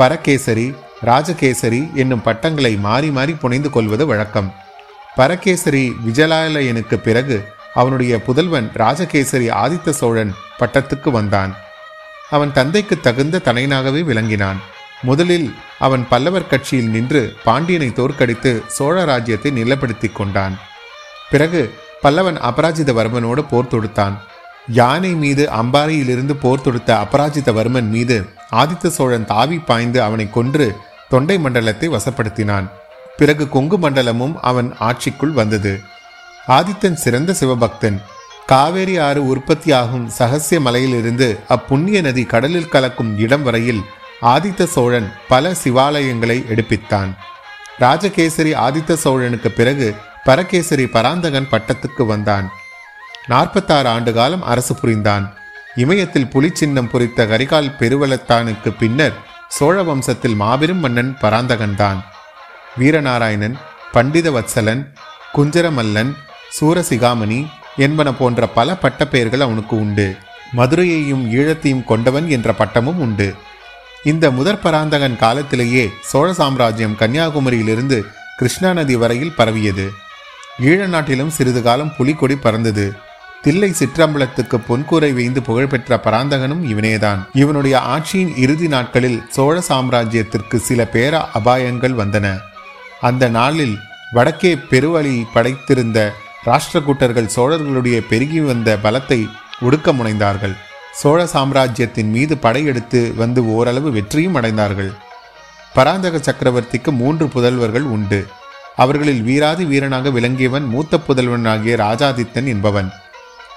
பரகேசரி 0.00 0.68
ராஜகேசரி 1.08 1.82
என்னும் 2.02 2.24
பட்டங்களை 2.28 2.72
மாறி 2.86 3.10
மாறி 3.16 3.34
புனைந்து 3.42 3.70
கொள்வது 3.70 4.06
வழக்கம். 4.06 4.48
பரகேசரி 5.18 5.84
விஜலாலயனுக்கு 6.06 6.96
பிறகு 7.06 7.36
அவனுடைய 7.74 8.12
புதல்வன் 8.26 8.68
ராஜகேசரி 8.82 9.48
ஆதித்த 9.62 9.90
சோழன் 10.00 10.32
பட்டத்துக்கு 10.60 11.10
வந்தான். 11.10 11.52
அவன் 12.30 12.52
தந்தைக்கு 12.52 12.96
தகுந்த 13.00 13.40
தனையனாகவே 13.44 14.00
விளங்கினான். 14.10 14.58
முதலில் 15.02 15.48
அவன் 15.78 16.04
பல்லவர் 16.08 16.46
கட்சியில் 16.46 16.92
நின்று 16.94 17.22
பாண்டியனை 17.44 17.90
தோற்கடித்து 17.92 18.52
சோழ 18.76 19.04
ராஜ்யத்தை 19.04 19.50
நிலப்படுத்திக் 19.58 20.16
கொண்டான். 20.16 20.54
பிறகு 21.30 21.62
பல்லவன் 22.02 22.38
அபராஜிதவர்மனோடு 22.48 23.42
போர் 23.50 23.72
தொடுத்தான். 23.74 24.16
யானை 24.78 25.12
மீது 25.22 25.44
அம்பாரியிலிருந்து 25.60 26.34
போர் 26.42 26.64
தொடுத்த 26.66 26.90
அபராஜிதவர்மன் 27.04 27.88
மீது 27.94 28.18
ஆதித்த 28.52 28.86
சோழன் 28.96 29.30
தாவி 29.32 29.58
பாய்ந்து 29.58 29.98
அவனை 30.02 30.26
கொன்று 30.30 30.66
தொண்டை 31.08 31.38
மண்டலத்தை 31.38 31.88
வசப்படுத்தினான். 31.88 32.66
பிறகு 33.18 33.48
கொங்கு 33.48 33.78
மண்டலமும் 33.78 34.34
அவன் 34.40 34.68
ஆட்சிக்குள் 34.80 35.36
வந்தது. 35.40 35.72
ஆதித்தன் 36.48 37.00
சிறந்த 37.04 37.34
சிவபக்தன். 37.40 37.98
காவேரி 38.46 38.98
ஆறு 38.98 39.26
உற்பத்தியாகும் 39.26 40.10
சகசிய 40.18 40.60
மலையிலிருந்து 40.60 41.28
அப்புண்ணிய 41.48 42.00
நதி 42.00 42.24
கடலில் 42.24 42.68
கலக்கும் 42.68 43.18
இடம் 43.18 43.42
வரையில் 43.42 43.82
ஆதித்த 44.22 44.64
சோழன் 44.64 45.12
பல 45.28 45.52
சிவாலயங்களை 45.64 46.38
எடுப்பித்தான். 46.54 47.10
ராஜகேசரி 47.78 48.52
ஆதித்த 48.66 48.94
சோழனுக்கு 48.94 49.48
பிறகு 49.48 49.88
பரகேசரி 50.24 50.86
பராந்தகன் 50.86 51.50
பட்டத்துக்கு 51.50 52.06
வந்தான். 52.06 52.46
நாற்பத்தாறு 53.26 53.88
ஆண்டு 53.88 54.12
காலம் 54.12 54.42
அரசு 54.42 54.74
புரிந்தான். 54.74 55.26
இமயத்தில் 55.74 56.30
புலி 56.30 56.50
சின்னம் 56.52 56.90
பொறித்த 56.90 57.26
கரிகால் 57.26 57.74
பெருவளத்தானுக்கு 57.78 58.72
பின்னர் 58.78 59.16
சோழ 59.48 59.82
வம்சத்தில் 59.82 60.34
மாபெரும் 60.34 60.80
மன்னன் 60.80 61.16
பராந்தகன்தான். 61.20 62.00
வீரநாராயணன் 62.76 63.54
பண்டித 63.92 64.30
வத்சலன் 64.30 64.86
குஞ்சரமல்லன் 65.34 66.14
சூரசிகாமணி 66.60 67.46
என்பன 67.76 68.14
போன்ற 68.14 68.46
பல 68.46 68.74
பட்டப்பெயர்கள் 68.74 69.40
அவனுக்கு 69.40 69.80
உண்டு. 69.80 70.16
மதுரையையும் 70.56 71.32
ஈழத்தையும் 71.32 71.84
கொண்டவன் 71.84 72.28
என்ற 72.28 72.52
பட்டமும் 72.52 73.00
உண்டு. 73.00 73.34
இந்த 74.04 74.30
முதற் 74.30 74.62
பராந்தகன் 74.62 75.16
காலத்திலேயே 75.16 75.90
சோழ 76.00 76.32
சாம்ராஜ்யம் 76.32 76.96
கன்னியாகுமரியிலிருந்து 76.98 78.04
கிருஷ்ணா 78.36 78.72
நதி 78.72 78.96
வரையில் 78.96 79.34
பரவியது. 79.34 79.90
ஈழ 80.60 80.86
நாட்டிலும் 80.86 81.30
சிறிது 81.30 81.62
காலம் 81.62 81.96
புலிக்கொடி 81.96 82.36
பறந்தது. 82.36 82.94
தில்லை 83.42 83.74
சிற்றம்பலத்துக்கு 83.78 84.60
பொன்கூரை 84.68 85.14
வைந்து 85.14 85.42
புகழ்பெற்ற 85.42 86.00
பராந்தகனும் 86.04 86.64
இவனேதான். 86.64 87.26
இவனுடைய 87.32 87.78
ஆட்சியின் 87.78 88.36
இறுதி 88.36 88.68
நாட்களில் 88.68 89.22
சோழ 89.28 89.62
சாம்ராஜ்யத்திற்கு 89.68 90.56
சில 90.56 90.88
பேர 90.92 91.24
அபாயங்கள் 91.34 91.94
வந்தன. 91.94 92.38
அந்த 93.00 93.28
நாளில் 93.28 93.78
வடக்கே 94.12 94.54
பெருவழி 94.54 95.24
படைத்திருந்த 95.34 96.12
ராஷ்டிரகூட்டர்கள் 96.44 97.32
சோழர்களுடைய 97.36 98.02
பெருகி 98.08 98.40
வந்த 98.40 98.78
பலத்தை 98.82 99.28
ஒடுக்க 99.60 99.92
முனைந்தார்கள். 99.92 100.56
சோழ 100.92 101.26
சாம்ராஜ்யத்தின் 101.26 102.10
மீது 102.10 102.38
படையெடுத்து 102.38 103.12
வந்து 103.16 103.54
ஓரளவு 103.54 103.90
வெற்றியும் 103.90 104.34
அடைந்தார்கள். 104.34 104.90
பராந்தக 105.74 106.18
சக்கரவர்த்திக்கு 106.18 106.90
மூன்று 106.90 107.26
புதல்வர்கள் 107.26 107.86
உண்டு. 107.96 108.26
அவர்களில் 108.76 109.22
வீராதி 109.22 109.64
வீரனாக 109.64 110.08
விளங்கியவன் 110.08 110.66
மூத்த 110.66 111.00
புதல்வனாகிய 111.08 111.76
ராஜாதித்தன் 111.76 112.46
என்பவன். 112.46 112.90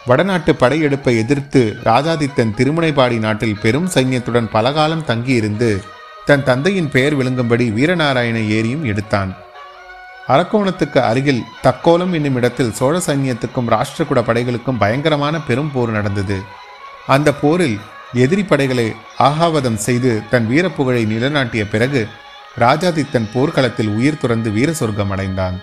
வடநாட்டு 0.06 0.54
படையெடுப்பை 0.54 1.18
எதிர்த்து 1.18 1.78
ராஜாதித்தன் 1.84 2.54
திருமுனைப்பாடி 2.58 3.20
நாட்டில் 3.20 3.60
பெரும் 3.62 3.90
சைன்யத்துடன் 3.94 4.50
பலகாலம் 4.52 5.06
தங்கியிருந்து 5.06 5.82
தன் 6.26 6.44
தந்தையின் 6.44 6.90
பெயர் 6.90 7.16
விளங்கும்படி 7.20 7.66
வீரநாராயண 7.78 8.38
ஏரியும் 8.58 8.84
எடுத்தான். 8.84 9.32
அரக்கோணத்துக்கு 10.28 11.00
அருகில் 11.10 11.42
தக்கோலம் 11.64 12.14
என்னும் 12.14 12.36
இடத்தில் 12.36 12.74
சோழ 12.74 12.96
சைன்யத்துக்கும் 12.98 13.72
ராஷ்டிரகுட 13.74 14.20
படைகளுக்கும் 14.28 14.78
பயங்கரமான 14.80 15.42
பெரும் 15.42 15.72
போர் 15.74 15.90
நடந்தது. 15.90 16.38
அந்த 17.08 17.30
போரில் 17.34 17.78
எதிரி 18.14 18.44
படைகளை 18.44 18.94
ஆகாவதம் 19.20 19.80
செய்து 19.88 20.12
தன் 20.30 20.48
வீரப்புகழை 20.50 21.04
நிலநாட்டிய 21.06 21.66
பிறகு 21.70 22.08
ராஜாதித்தன் 22.60 23.28
போர்க்களத்தில் 23.34 23.92
உயிர் 23.98 24.22
துறந்து 24.22 24.50
வீர 24.52 24.74
சொர்க்கம் 24.74 25.12
அடைந்தான். 25.12 25.58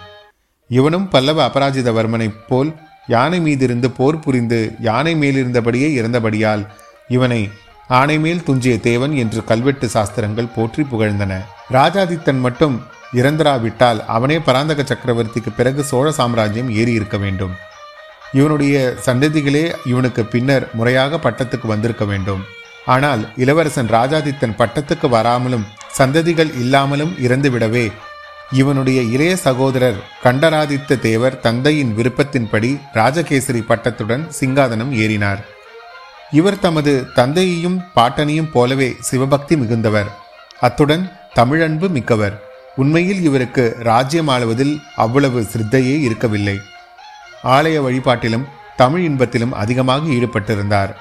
இவனும் 0.71 1.09
பல்லவ 1.09 1.38
அபராஜிதவர்மனைப் 1.49 2.41
போல் 2.49 2.71
யானை 3.07 3.41
மீதிருந்து 3.41 3.88
போர் 3.99 4.19
புரிந்து 4.19 4.61
யானை 4.81 5.15
மேலிருந்தபடியே 5.15 5.88
இறந்தபடியால் 6.00 6.65
இவனை 7.09 7.41
ஆனைமேல் 7.90 8.42
துஞ்சிய 8.42 8.80
தேவன் 8.80 9.14
என்று 9.16 9.45
கல்வெட்டு 9.45 9.87
சாஸ்திரங்கள் 9.88 10.52
போற்றி 10.57 10.83
புகழ்ந்தன. 10.83 11.33
ராஜாதித்தன் 11.76 12.40
மட்டும் 12.47 12.76
இறந்தராவிட்டால் 13.12 14.00
அவனே 14.07 14.37
பராந்தக 14.38 14.83
சக்கரவர்த்திக்கு 14.83 15.50
பிறகு 15.57 15.83
சோழ 15.85 16.07
சாம்ராஜ்யம் 16.11 16.71
ஏறி 16.80 16.92
இருக்க 16.92 17.16
வேண்டும். 17.16 17.54
இவனுடைய 18.33 18.76
சந்ததிகளே 19.07 19.64
இவனுக்கு 19.85 20.25
பின்னர் 20.25 20.64
முறையாக 20.73 21.16
பட்டத்துக்கு 21.16 21.66
வந்திருக்க 21.66 22.04
வேண்டும். 22.04 22.42
ஆனால் 22.87 23.23
இளவரசன் 23.37 23.90
ராஜாதித்தன் 23.97 24.59
பட்டத்துக்கு 24.61 25.09
வராமலும் 25.09 25.66
சந்ததிகள் 25.99 26.52
இல்லாமலும் 26.62 27.12
இறந்துவிடவே 27.26 27.87
இவனுடைய 28.61 29.00
இளைய 29.14 29.33
சகோதரர் 29.37 29.99
கண்டராதித்த 30.23 31.00
தேவர் 31.07 31.40
தந்தையின் 31.40 31.92
விருப்பத்தின்படி 31.99 32.71
ராஜகேசரி 32.92 33.62
பட்டத்துடன் 33.71 34.25
சிங்காதனம் 34.38 34.92
ஏறினார். 35.04 35.40
இவர் 36.30 36.58
தமது 36.58 37.06
தந்தையையும் 37.14 37.85
பாட்டனையும் 37.97 38.50
போலவே 38.50 38.97
சிவபக்தி 39.00 39.56
மிகுந்தவர். 39.56 40.06
அத்துடன் 40.61 41.12
தமிழன்பு 41.35 41.88
மிக்கவர். 41.88 42.43
உண்மையில் 42.76 43.23
இவருக்கு 43.23 43.76
ராஜ்யம் 43.78 44.28
ஆளுவதில் 44.28 44.82
அவ்வளவு 44.97 45.41
சித்தையே 45.41 46.00
இருக்கவில்லை. 46.00 46.60
ஆலய 47.45 47.80
வழிபாட்டிலும் 47.80 48.45
தமிழ் 48.76 49.04
இன்பத்திலும் 49.04 49.50
அதிகமாக 49.50 50.06
ஈடுபட்டிருந்தார். 50.06 50.93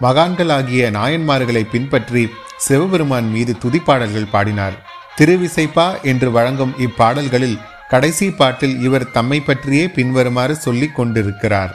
மகான்களாகிய 0.00 0.90
நாயன்மார்களை 0.90 1.64
பின்பற்றி 1.70 2.30
சிவபெருமான் 2.56 3.30
மீது 3.30 3.56
துதிப்பாடல்கள் 3.64 4.30
பாடினார். 4.30 4.72
திருவிசைப்பா 5.16 6.00
என்று 6.02 6.30
வழங்கும் 6.30 6.74
இப்பாடல்களில் 6.78 7.60
கடைசி 7.88 8.30
பாட்டில் 8.30 8.82
இவர் 8.82 9.10
தம்மை 9.10 9.40
பற்றியே 9.40 9.88
பின்வருமாறு 9.88 10.56
சொல்லிக் 10.56 10.96
கொண்டிருக்கிறார். 10.96 11.72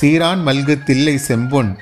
சீரான் 0.00 0.42
மல்கு 0.46 0.82
தில்லை 0.82 1.18
செம்பொன் 1.28 1.76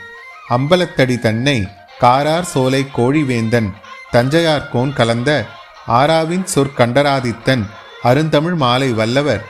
அம்பலத்தடி 0.55 1.19
தன்னை 1.19 1.69
காரார் 2.01 2.49
சோலை 2.53 2.87
கோழிவேந்தன் 2.97 3.69
தஞ்சையார்கோன் 4.13 4.93
கலந்த 4.93 5.47
ஆராவின் 5.87 6.47
சொற்கண்டராதித்தன் 6.55 7.63
அருந்தமிழ் 8.03 8.55
மாலை 8.55 8.93
வல்லவர் 8.93 9.45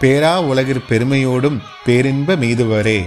பேரா 0.00 0.32
உலகிற் 0.50 0.86
பெருமையோடும் 0.88 1.58
பேரின்ப 1.84 2.36
மீதுவரே. 2.36 3.06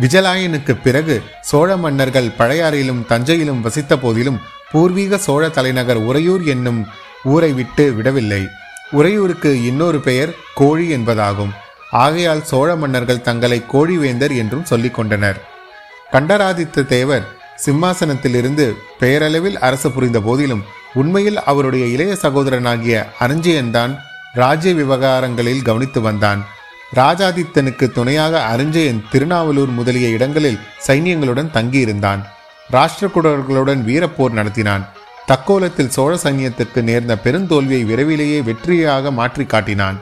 விஜலாயனுக்கு 0.00 0.72
பிறகு 0.82 1.22
சோழ 1.40 1.76
மன்னர்கள் 1.76 2.34
பழையாறையிலும் 2.38 3.02
தஞ்சையிலும் 3.08 3.60
வசித்த 3.60 3.96
போதிலும் 3.96 4.40
பூர்வீக 4.70 5.18
சோழ 5.18 5.48
தலைநகர் 5.48 5.96
உறையூர் 5.96 6.44
என்னும் 6.44 6.86
ஊரை 7.24 7.52
விட்டு 7.52 7.92
விடவில்லை. 7.92 8.46
உறையூருக்கு 8.90 9.64
இன்னொரு 9.64 10.00
பெயர் 10.00 10.34
கோழி 10.54 10.96
என்பதாகும். 10.96 11.52
ஆகையால் 11.90 12.44
சோழ 12.44 12.76
மன்னர்கள் 12.76 13.20
தங்களை 13.20 13.62
கோழிவேந்தர் 13.72 14.36
என்றும் 14.36 14.64
சொல்லிக் 14.64 14.94
கொண்டனர். 14.94 15.52
கண்டராதித்த 16.14 16.82
தேவர் 16.82 17.24
சிம்மாசனத்திலிருந்து 17.64 18.64
பெயரளவில் 18.98 19.56
அரசு 19.58 19.88
புரிந்த 19.90 20.18
போதிலும் 20.20 20.64
உண்மையில் 21.00 21.38
அவருடைய 21.50 21.84
இளைய 21.86 22.12
சகோதரனாகிய 22.22 22.96
அரிஞ்சயன்தான் 23.24 23.92
ராஜ்ய 24.40 24.72
விவகாரங்களில் 24.74 25.64
கவனித்து 25.68 26.00
வந்தான். 26.00 26.40
ராஜாதித்தனுக்கு 27.00 27.86
துணையாக 27.92 28.42
அருஞ்சயன் 28.52 29.04
திருநாவலூர் 29.12 29.72
முதலிய 29.78 30.08
இடங்களில் 30.08 30.62
சைன்யங்களுடன் 30.86 31.52
தங்கியிருந்தான். 31.56 32.22
ராஷ்டிரகுடர்களுடன் 32.70 33.82
வீரப்போர் 33.88 34.36
நடத்தினான். 34.38 34.84
தக்கோலத்தில் 35.30 35.94
சோழ 35.96 36.12
சைன்யத்துக்கு 36.24 36.80
நேர்ந்த 36.82 37.14
பெருந்தோல்வியை 37.24 37.84
விரைவிலேயே 37.90 38.40
வெற்றியாக 38.40 39.12
மாற்றி 39.20 39.44
காட்டினான். 39.44 39.98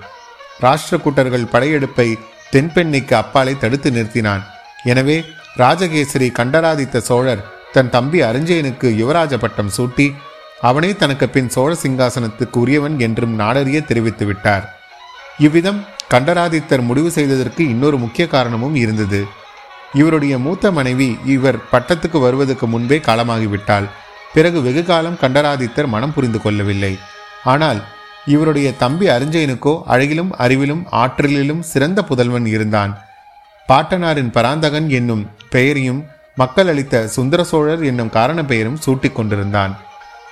ராஷ்டிரகூட்டர்கள் 0.60 1.52
படையெடுப்பை 1.54 2.08
தென்பெண்ணைக்கு 2.52 3.16
அப்பாலை 3.22 3.54
தடுத்து 3.58 3.90
நிறுத்தினான். 3.90 4.42
எனவே 4.84 5.16
ராஜகேசரி 5.60 6.28
கண்டராதித்த 6.30 7.00
சோழர் 7.00 7.42
தன் 7.72 7.90
தம்பி 7.90 8.22
அரிஞ்சயனுக்கு 8.22 8.88
யுவராஜ 9.00 9.34
பட்டம் 9.38 9.72
சூட்டி 9.76 10.06
அவனே 10.60 10.90
தனக்கு 10.96 11.26
பின் 11.28 11.48
சோழ 11.48 11.70
சிங்காசனத்துக்கு 11.82 12.56
உரியவன் 12.64 12.96
என்றும் 12.98 13.34
நாடறிய 13.40 13.78
தெரிவித்து 13.84 14.26
விட்டார். 14.26 14.64
இவ்விதம் 15.38 15.80
கண்டராதித்தர் 16.08 16.86
முடிவு 16.88 17.10
செய்ததற்கு 17.10 17.62
இன்னொரு 17.68 17.98
முக்கிய 17.98 18.26
காரணமும் 18.26 18.74
இருந்தது. 18.74 19.20
இவருடைய 19.94 20.34
மூத்த 20.38 20.72
மனைவி 20.72 21.18
இவர் 21.24 21.58
பட்டத்துக்கு 21.72 22.18
வருவதற்கு 22.20 22.66
முன்பே 22.66 22.98
காலமாகிவிட்டாள். 23.08 23.88
பிறகு 24.34 24.58
வெகு 24.62 24.84
காலம் 24.84 25.20
கண்டராதித்தர் 25.22 25.92
மனம் 25.94 26.14
புரிந்து 26.14 26.40
கொள்ளவில்லை. 26.42 26.98
ஆனால் 27.44 27.80
இவருடைய 28.26 28.68
தம்பி 28.76 29.06
அரிஞ்சயனுக்கோ 29.06 29.76
அழகிலும் 29.86 30.34
அறிவிலும் 30.38 30.84
ஆற்றலிலும் 31.02 31.64
சிறந்த 31.72 32.00
புதல்வன் 32.02 32.46
இருந்தான். 32.46 32.92
பாட்டனாரின் 33.72 34.32
பராந்தகன் 34.36 34.88
என்னும் 34.98 35.26
பெயரையும் 35.52 36.00
மக்கள் 36.40 36.70
அளித்த 36.72 37.04
சுந்தர 37.14 37.40
சோழர் 37.50 37.82
என்னும் 37.90 38.14
காரண 38.16 38.40
பெயரும் 38.50 38.80
சூட்டிக் 38.84 39.14
கொண்டிருந்தான். 39.16 39.72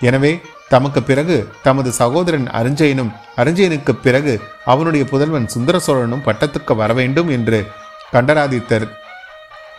எனவே 0.09 0.33
தமக்கு 0.73 1.01
பிறகு 1.09 1.37
தமது 1.67 1.91
சகோதரன் 2.01 2.47
அரிஞ்சயனும் 2.59 3.11
அரிஞ்சயனுக்கு 3.41 3.93
பிறகு 4.05 4.35
அவனுடைய 4.73 5.05
புதல்வன் 5.13 5.49
சுந்தர 5.55 5.77
சோழனும் 5.87 6.25
பட்டத்துக்கு 6.27 6.75
வரவேண்டும் 6.83 7.31
என்று 7.37 7.59
கண்டராதித்தர் 8.13 8.87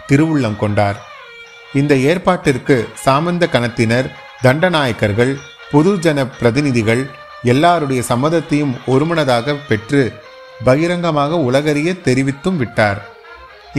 திருவுள்ளம் 0.10 0.58
கொண்டார். 0.63 0.97
இந்த 1.80 1.93
ஏற்பாட்டிற்கு 2.10 2.78
சாமந்த 3.06 3.45
கணத்தினர் 3.56 4.10
தண்டநாயக்கர்கள் 4.45 5.34
பொதுஜன 5.74 6.19
பிரதிநிதிகள் 6.39 7.04
எல்லாருடைய 7.54 8.02
சம்மதத்தையும் 8.12 8.76
ஒருமனதாக 8.93 9.56
பெற்று 9.69 10.02
பகிரங்கமாக 10.67 11.38
உலகறிய 11.50 11.89
தெரிவித்தும் 12.08 12.60
விட்டார். 12.62 13.02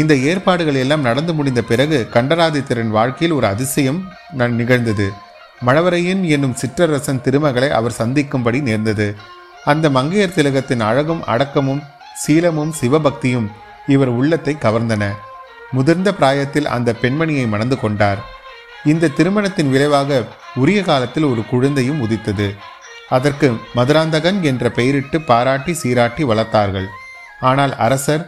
இந்த 0.00 0.12
ஏற்பாடுகள் 0.30 0.78
எல்லாம் 0.82 1.06
நடந்து 1.08 1.32
முடிந்த 1.38 1.60
பிறகு 1.70 1.96
கண்டராதித்தரின் 2.14 2.92
வாழ்க்கையில் 2.96 3.36
ஒரு 3.38 3.46
அதிசயம் 3.54 3.98
நிகழ்ந்தது. 4.60 5.06
மழவரையன் 5.66 6.22
என்னும் 6.34 6.56
சிற்றரசன் 6.60 7.20
திருமகளை 7.26 7.68
அவர் 7.78 7.98
சந்திக்கும்படி 7.98 8.60
நேர்ந்தது. 8.68 9.08
அந்த 9.72 9.86
மங்கையர் 9.96 10.36
திலகத்தின் 10.36 10.82
அழகும் 10.88 11.22
அடக்கமும் 11.34 11.82
சீலமும் 12.22 12.72
சிவபக்தியும் 12.80 13.48
இவர் 13.94 14.12
உள்ளத்தை 14.18 14.54
கவர்ந்தன. 14.64 15.04
முதிர்ந்த 15.76 16.08
பிராயத்தில் 16.18 16.70
அந்த 16.76 16.90
பெண்மணியை 17.02 17.44
மணந்து 17.52 17.76
கொண்டார். 17.82 18.20
இந்த 18.92 19.12
திருமணத்தின் 19.18 19.72
விளைவாக 19.74 20.20
உரிய 20.62 20.80
காலத்தில் 20.88 21.30
ஒரு 21.32 21.42
குழந்தையும் 21.52 22.02
உதித்தது. 22.06 22.48
அதற்கு 23.16 23.48
மதுராந்தகன் 23.76 24.38
என்ற 24.50 24.64
பெயரிட்டு 24.78 25.18
பாராட்டி 25.30 25.72
சீராட்டி 25.82 26.24
வளர்த்தார்கள். 26.30 26.88
ஆனால் 27.50 27.72
அரசர் 27.86 28.24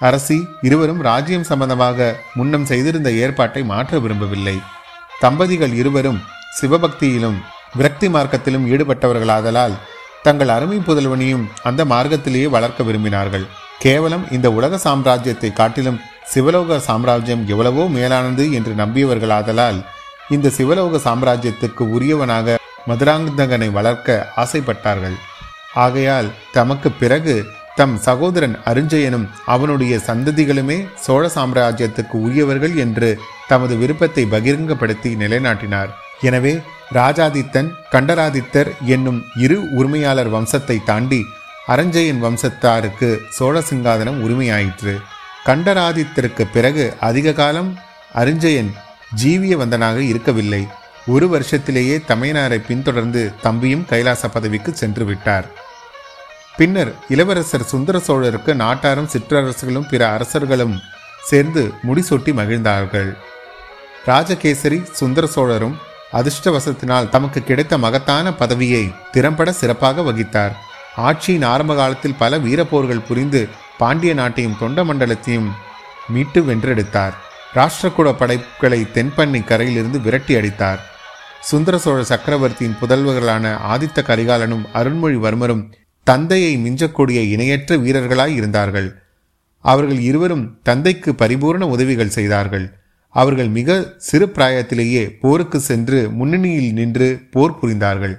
அரசி 0.00 0.36
இருவரும் 0.66 1.00
ராஜ்யம் 1.08 1.46
சம்பந்தமாக 1.50 2.08
முன்னம் 2.38 2.66
செய்திருந்த 2.70 3.08
ஏற்பாட்டை 3.22 3.62
மாற்ற 3.70 3.98
விரும்பவில்லை. 4.04 4.56
தம்பதிகள் 5.22 5.72
இருவரும் 5.80 6.20
சிவபக்தியிலும் 6.58 7.38
விரக்தி 7.78 8.08
மார்க்கத்திலும் 8.14 8.68
ஈடுபட்டவர்களாதலால் 8.72 9.74
தங்கள் 10.26 10.52
அருமை 10.56 10.78
புதல்வனையும் 10.86 11.44
அந்த 11.68 11.80
மார்க்கத்திலேயே 11.92 12.48
வளர்க்க 12.54 12.86
விரும்பினார்கள். 12.88 13.46
கேவலம் 13.84 14.24
இந்த 14.36 14.48
உலக 14.58 14.78
சாம்ராஜ்யத்தை 14.86 15.50
காட்டிலும் 15.52 16.00
சிவலோக 16.32 16.78
சாம்ராஜ்யம் 16.88 17.44
எவ்வளவோ 17.52 17.84
மேலானது 17.96 18.44
என்று 18.58 18.72
நம்பியவர்களாதலால் 18.82 19.78
இந்த 20.36 20.52
சிவலோக 20.56 21.00
சாம்ராஜ்யத்துக்கு 21.04 21.84
உரியவனாக 21.96 22.56
மதுராந்தகனை 22.88 23.68
வளர்க்க 23.78 24.26
ஆசைப்பட்டார்கள். 24.42 25.16
ஆகையால் 25.84 26.28
தமக்கு 26.56 26.88
பிறகு 26.92 27.34
தம் 27.78 27.96
சகோதரன் 28.06 28.54
அருஞ்சயனும் 28.70 29.26
அவனுடைய 29.54 29.94
சந்ததிகளுமே 30.06 30.78
சோழ 31.04 31.24
சாம்ராஜ்யத்துக்கு 31.34 32.16
உரியவர்கள் 32.26 32.74
என்று 32.84 33.10
தமது 33.50 33.74
விருப்பத்தை 33.82 34.24
பகிரங்கப்படுத்தி 34.32 35.10
நிலைநாட்டினார். 35.22 35.90
எனவே 36.28 36.54
ராஜாதித்தன் 36.98 37.68
கண்டராதித்தர் 37.92 38.70
என்னும் 38.94 39.20
இரு 39.44 39.58
உரிமையாளர் 39.78 40.30
வம்சத்தை 40.34 40.76
தாண்டி 40.90 41.20
அரஞ்சயன் 41.74 42.22
வம்சத்தாருக்கு 42.24 43.10
சோழ 43.36 43.62
சிங்காதனம் 43.68 44.18
உரிமையாயிற்று. 44.26 44.94
கண்டராதித்தருக்கு 45.48 46.46
பிறகு 46.56 46.84
அதிக 47.08 47.36
காலம் 47.40 47.70
அரிஞ்சயன் 48.22 48.72
ஜீவிய 49.20 49.54
வந்தனாக 49.62 49.98
இருக்கவில்லை. 50.10 50.62
ஒரு 51.14 51.26
வருஷத்திலேயே 51.34 51.96
தமையனாரை 52.10 52.60
பின்தொடர்ந்து 52.66 53.22
தம்பியும் 53.46 53.86
கைலாச 53.92 54.22
பதவிக்கு 54.28 54.70
சென்று 54.82 55.04
விட்டார். 55.10 55.48
பின்னர் 56.58 56.94
இளவரசர் 57.08 57.62
சுந்தர 57.62 57.98
சோழருக்கு 57.98 58.54
நாட்டாரும் 58.54 59.08
சிற்றரசுகளும் 59.12 59.88
பிற 59.88 60.12
அரசர்களும் 60.12 60.80
சேர்ந்து 61.24 61.72
முடிசூட்டி 61.86 62.32
மகிழ்ந்தார்கள். 62.34 63.16
ராஜகேசரி 64.06 64.82
சுந்தர 64.92 65.26
சோழரும் 65.26 65.76
அதிர்ஷ்டவசத்தினால் 66.12 67.08
தமக்கு 67.08 67.42
கிடைத்த 67.42 67.78
மகத்தான 67.78 68.32
பதவியை 68.32 68.94
திறம்பட 69.12 69.52
சிறப்பாக 69.52 70.02
வகித்தார். 70.02 70.50
ஆட்சியின் 70.96 71.44
ஆரம்ப 71.44 71.74
காலத்தில் 71.74 72.18
பல 72.18 72.38
வீரப்போர்கள் 72.38 73.06
புரிந்து 73.08 73.48
பாண்டிய 73.78 74.14
நாட்டையும் 74.14 74.58
தொண்ட 74.58 74.84
மண்டலத்தையும் 74.84 75.48
மீட்டு 76.08 76.40
வென்றெடுத்தார். 76.40 77.12
ராஷ்டிரகூட 77.54 78.12
படைப்புகளை 78.12 78.86
தென்பண்ணி 78.94 79.44
கரையிலிருந்து 79.44 80.00
விரட்டி 80.00 80.34
அடித்தார். 80.34 80.80
சுந்தர 81.40 81.78
சோழ 81.78 82.02
சக்கரவர்த்தியின் 82.02 82.78
புதல்வர்களான 82.80 83.56
ஆதித்த 83.74 84.02
கரிகாலனும் 84.02 84.64
அருண்மொழிவர்மரும் 84.74 85.62
தந்தையை 86.10 86.52
மிஞ்சக்கூடிய 86.64 87.18
இணையற்ற 87.34 87.76
வீரர்களாய் 87.76 88.34
இருந்தார்கள். 88.40 88.88
அவர்கள் 89.64 90.00
இருவரும் 90.10 90.44
தந்தைக்கு 90.62 91.10
பரிபூர்ண 91.12 91.64
உதவிகள் 91.74 92.14
செய்தார்கள். 92.16 92.66
அவர்கள் 93.14 93.50
மிக 93.58 93.76
சிறு 94.08 94.26
பிராயத்திலேயே 94.26 95.02
போருக்கு 95.22 95.58
சென்று 95.60 96.00
முன்னணியில் 96.10 96.72
நின்று 96.72 97.08
போர் 97.30 97.58
புரிந்தார்கள். 97.60 98.16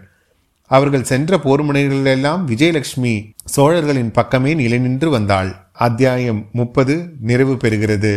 அவர்கள் 0.71 1.09
சென்ற 1.11 1.39
போர் 1.45 1.63
முனைகளிலெல்லாம் 1.63 2.41
விஜயலட்சுமி 2.51 3.13
சோழர்களின் 3.55 4.11
பக்கமே 4.11 4.51
நிலை 4.53 4.77
நின்று 4.77 5.09
வந்தாள். 5.09 5.51
அத்தியாயம் 5.87 6.41
முப்பது 6.51 6.95
நிறைவு 7.29 7.55
பெறுகிறது. 7.63 8.13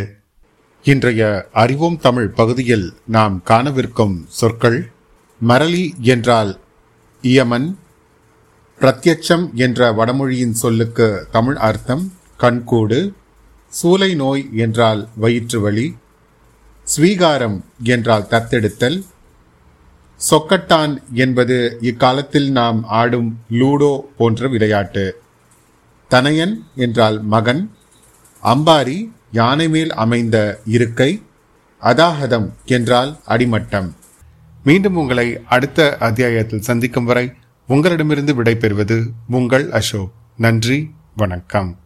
இன்றைய 0.84 1.22
அறிவோம் 1.62 1.98
தமிழ் 2.06 2.30
பகுதியில் 2.38 2.86
நாம் 3.06 3.36
காணவிருக்கும் 3.50 4.16
சொற்கள் 4.40 4.80
மரளி 5.40 5.84
என்றால் 6.12 6.52
இயமன் 7.24 7.68
பிரத்யட்சம் 8.82 9.44
என்ற 9.54 9.92
வடமொழியின் 9.92 10.54
சொல்லுக்கு 10.62 11.26
தமிழ் 11.30 11.56
அர்த்தம் 11.56 12.04
கண்கூடு 12.38 12.98
சூலை 13.72 14.14
நோய் 14.14 14.42
என்றால் 14.54 15.08
வயிற்று 15.16 15.58
வலி 15.60 15.84
ஸ்வீகாரம் 16.86 17.58
என்றால் 17.82 18.26
தத்தெடுத்தல் 18.30 18.98
சொக்கட்டான் 20.20 20.94
என்பது 21.14 21.56
இக்காலத்தில் 21.80 22.50
நாம் 22.50 22.84
ஆடும் 22.84 23.30
லூடோ 23.50 23.92
போன்ற 24.16 24.48
விளையாட்டு. 24.48 25.04
தனையன் 26.10 26.54
என்றால் 26.74 27.18
மகன் 27.34 27.62
அம்பாரி 28.42 28.98
யானை 29.30 29.68
மேல் 29.68 29.92
அமைந்த 29.94 30.36
இருக்கை 30.64 31.10
அதாகதம் 31.82 32.48
என்றால் 32.64 33.12
அடிமட்டம். 33.28 33.88
மீண்டும் 34.64 34.96
உங்களை 34.96 35.28
அடுத்த 35.48 35.96
அத்தியாயத்தில் 35.98 36.66
சந்திக்கும் 36.70 37.04
வரை 37.04 37.26
உங்களிடமிருந்து 37.72 38.42
விடைபெறுவது 38.42 39.10
உங்கள் 39.28 39.70
அசோக். 39.70 40.12
நன்றி 40.36 40.90
வணக்கம். 41.16 41.81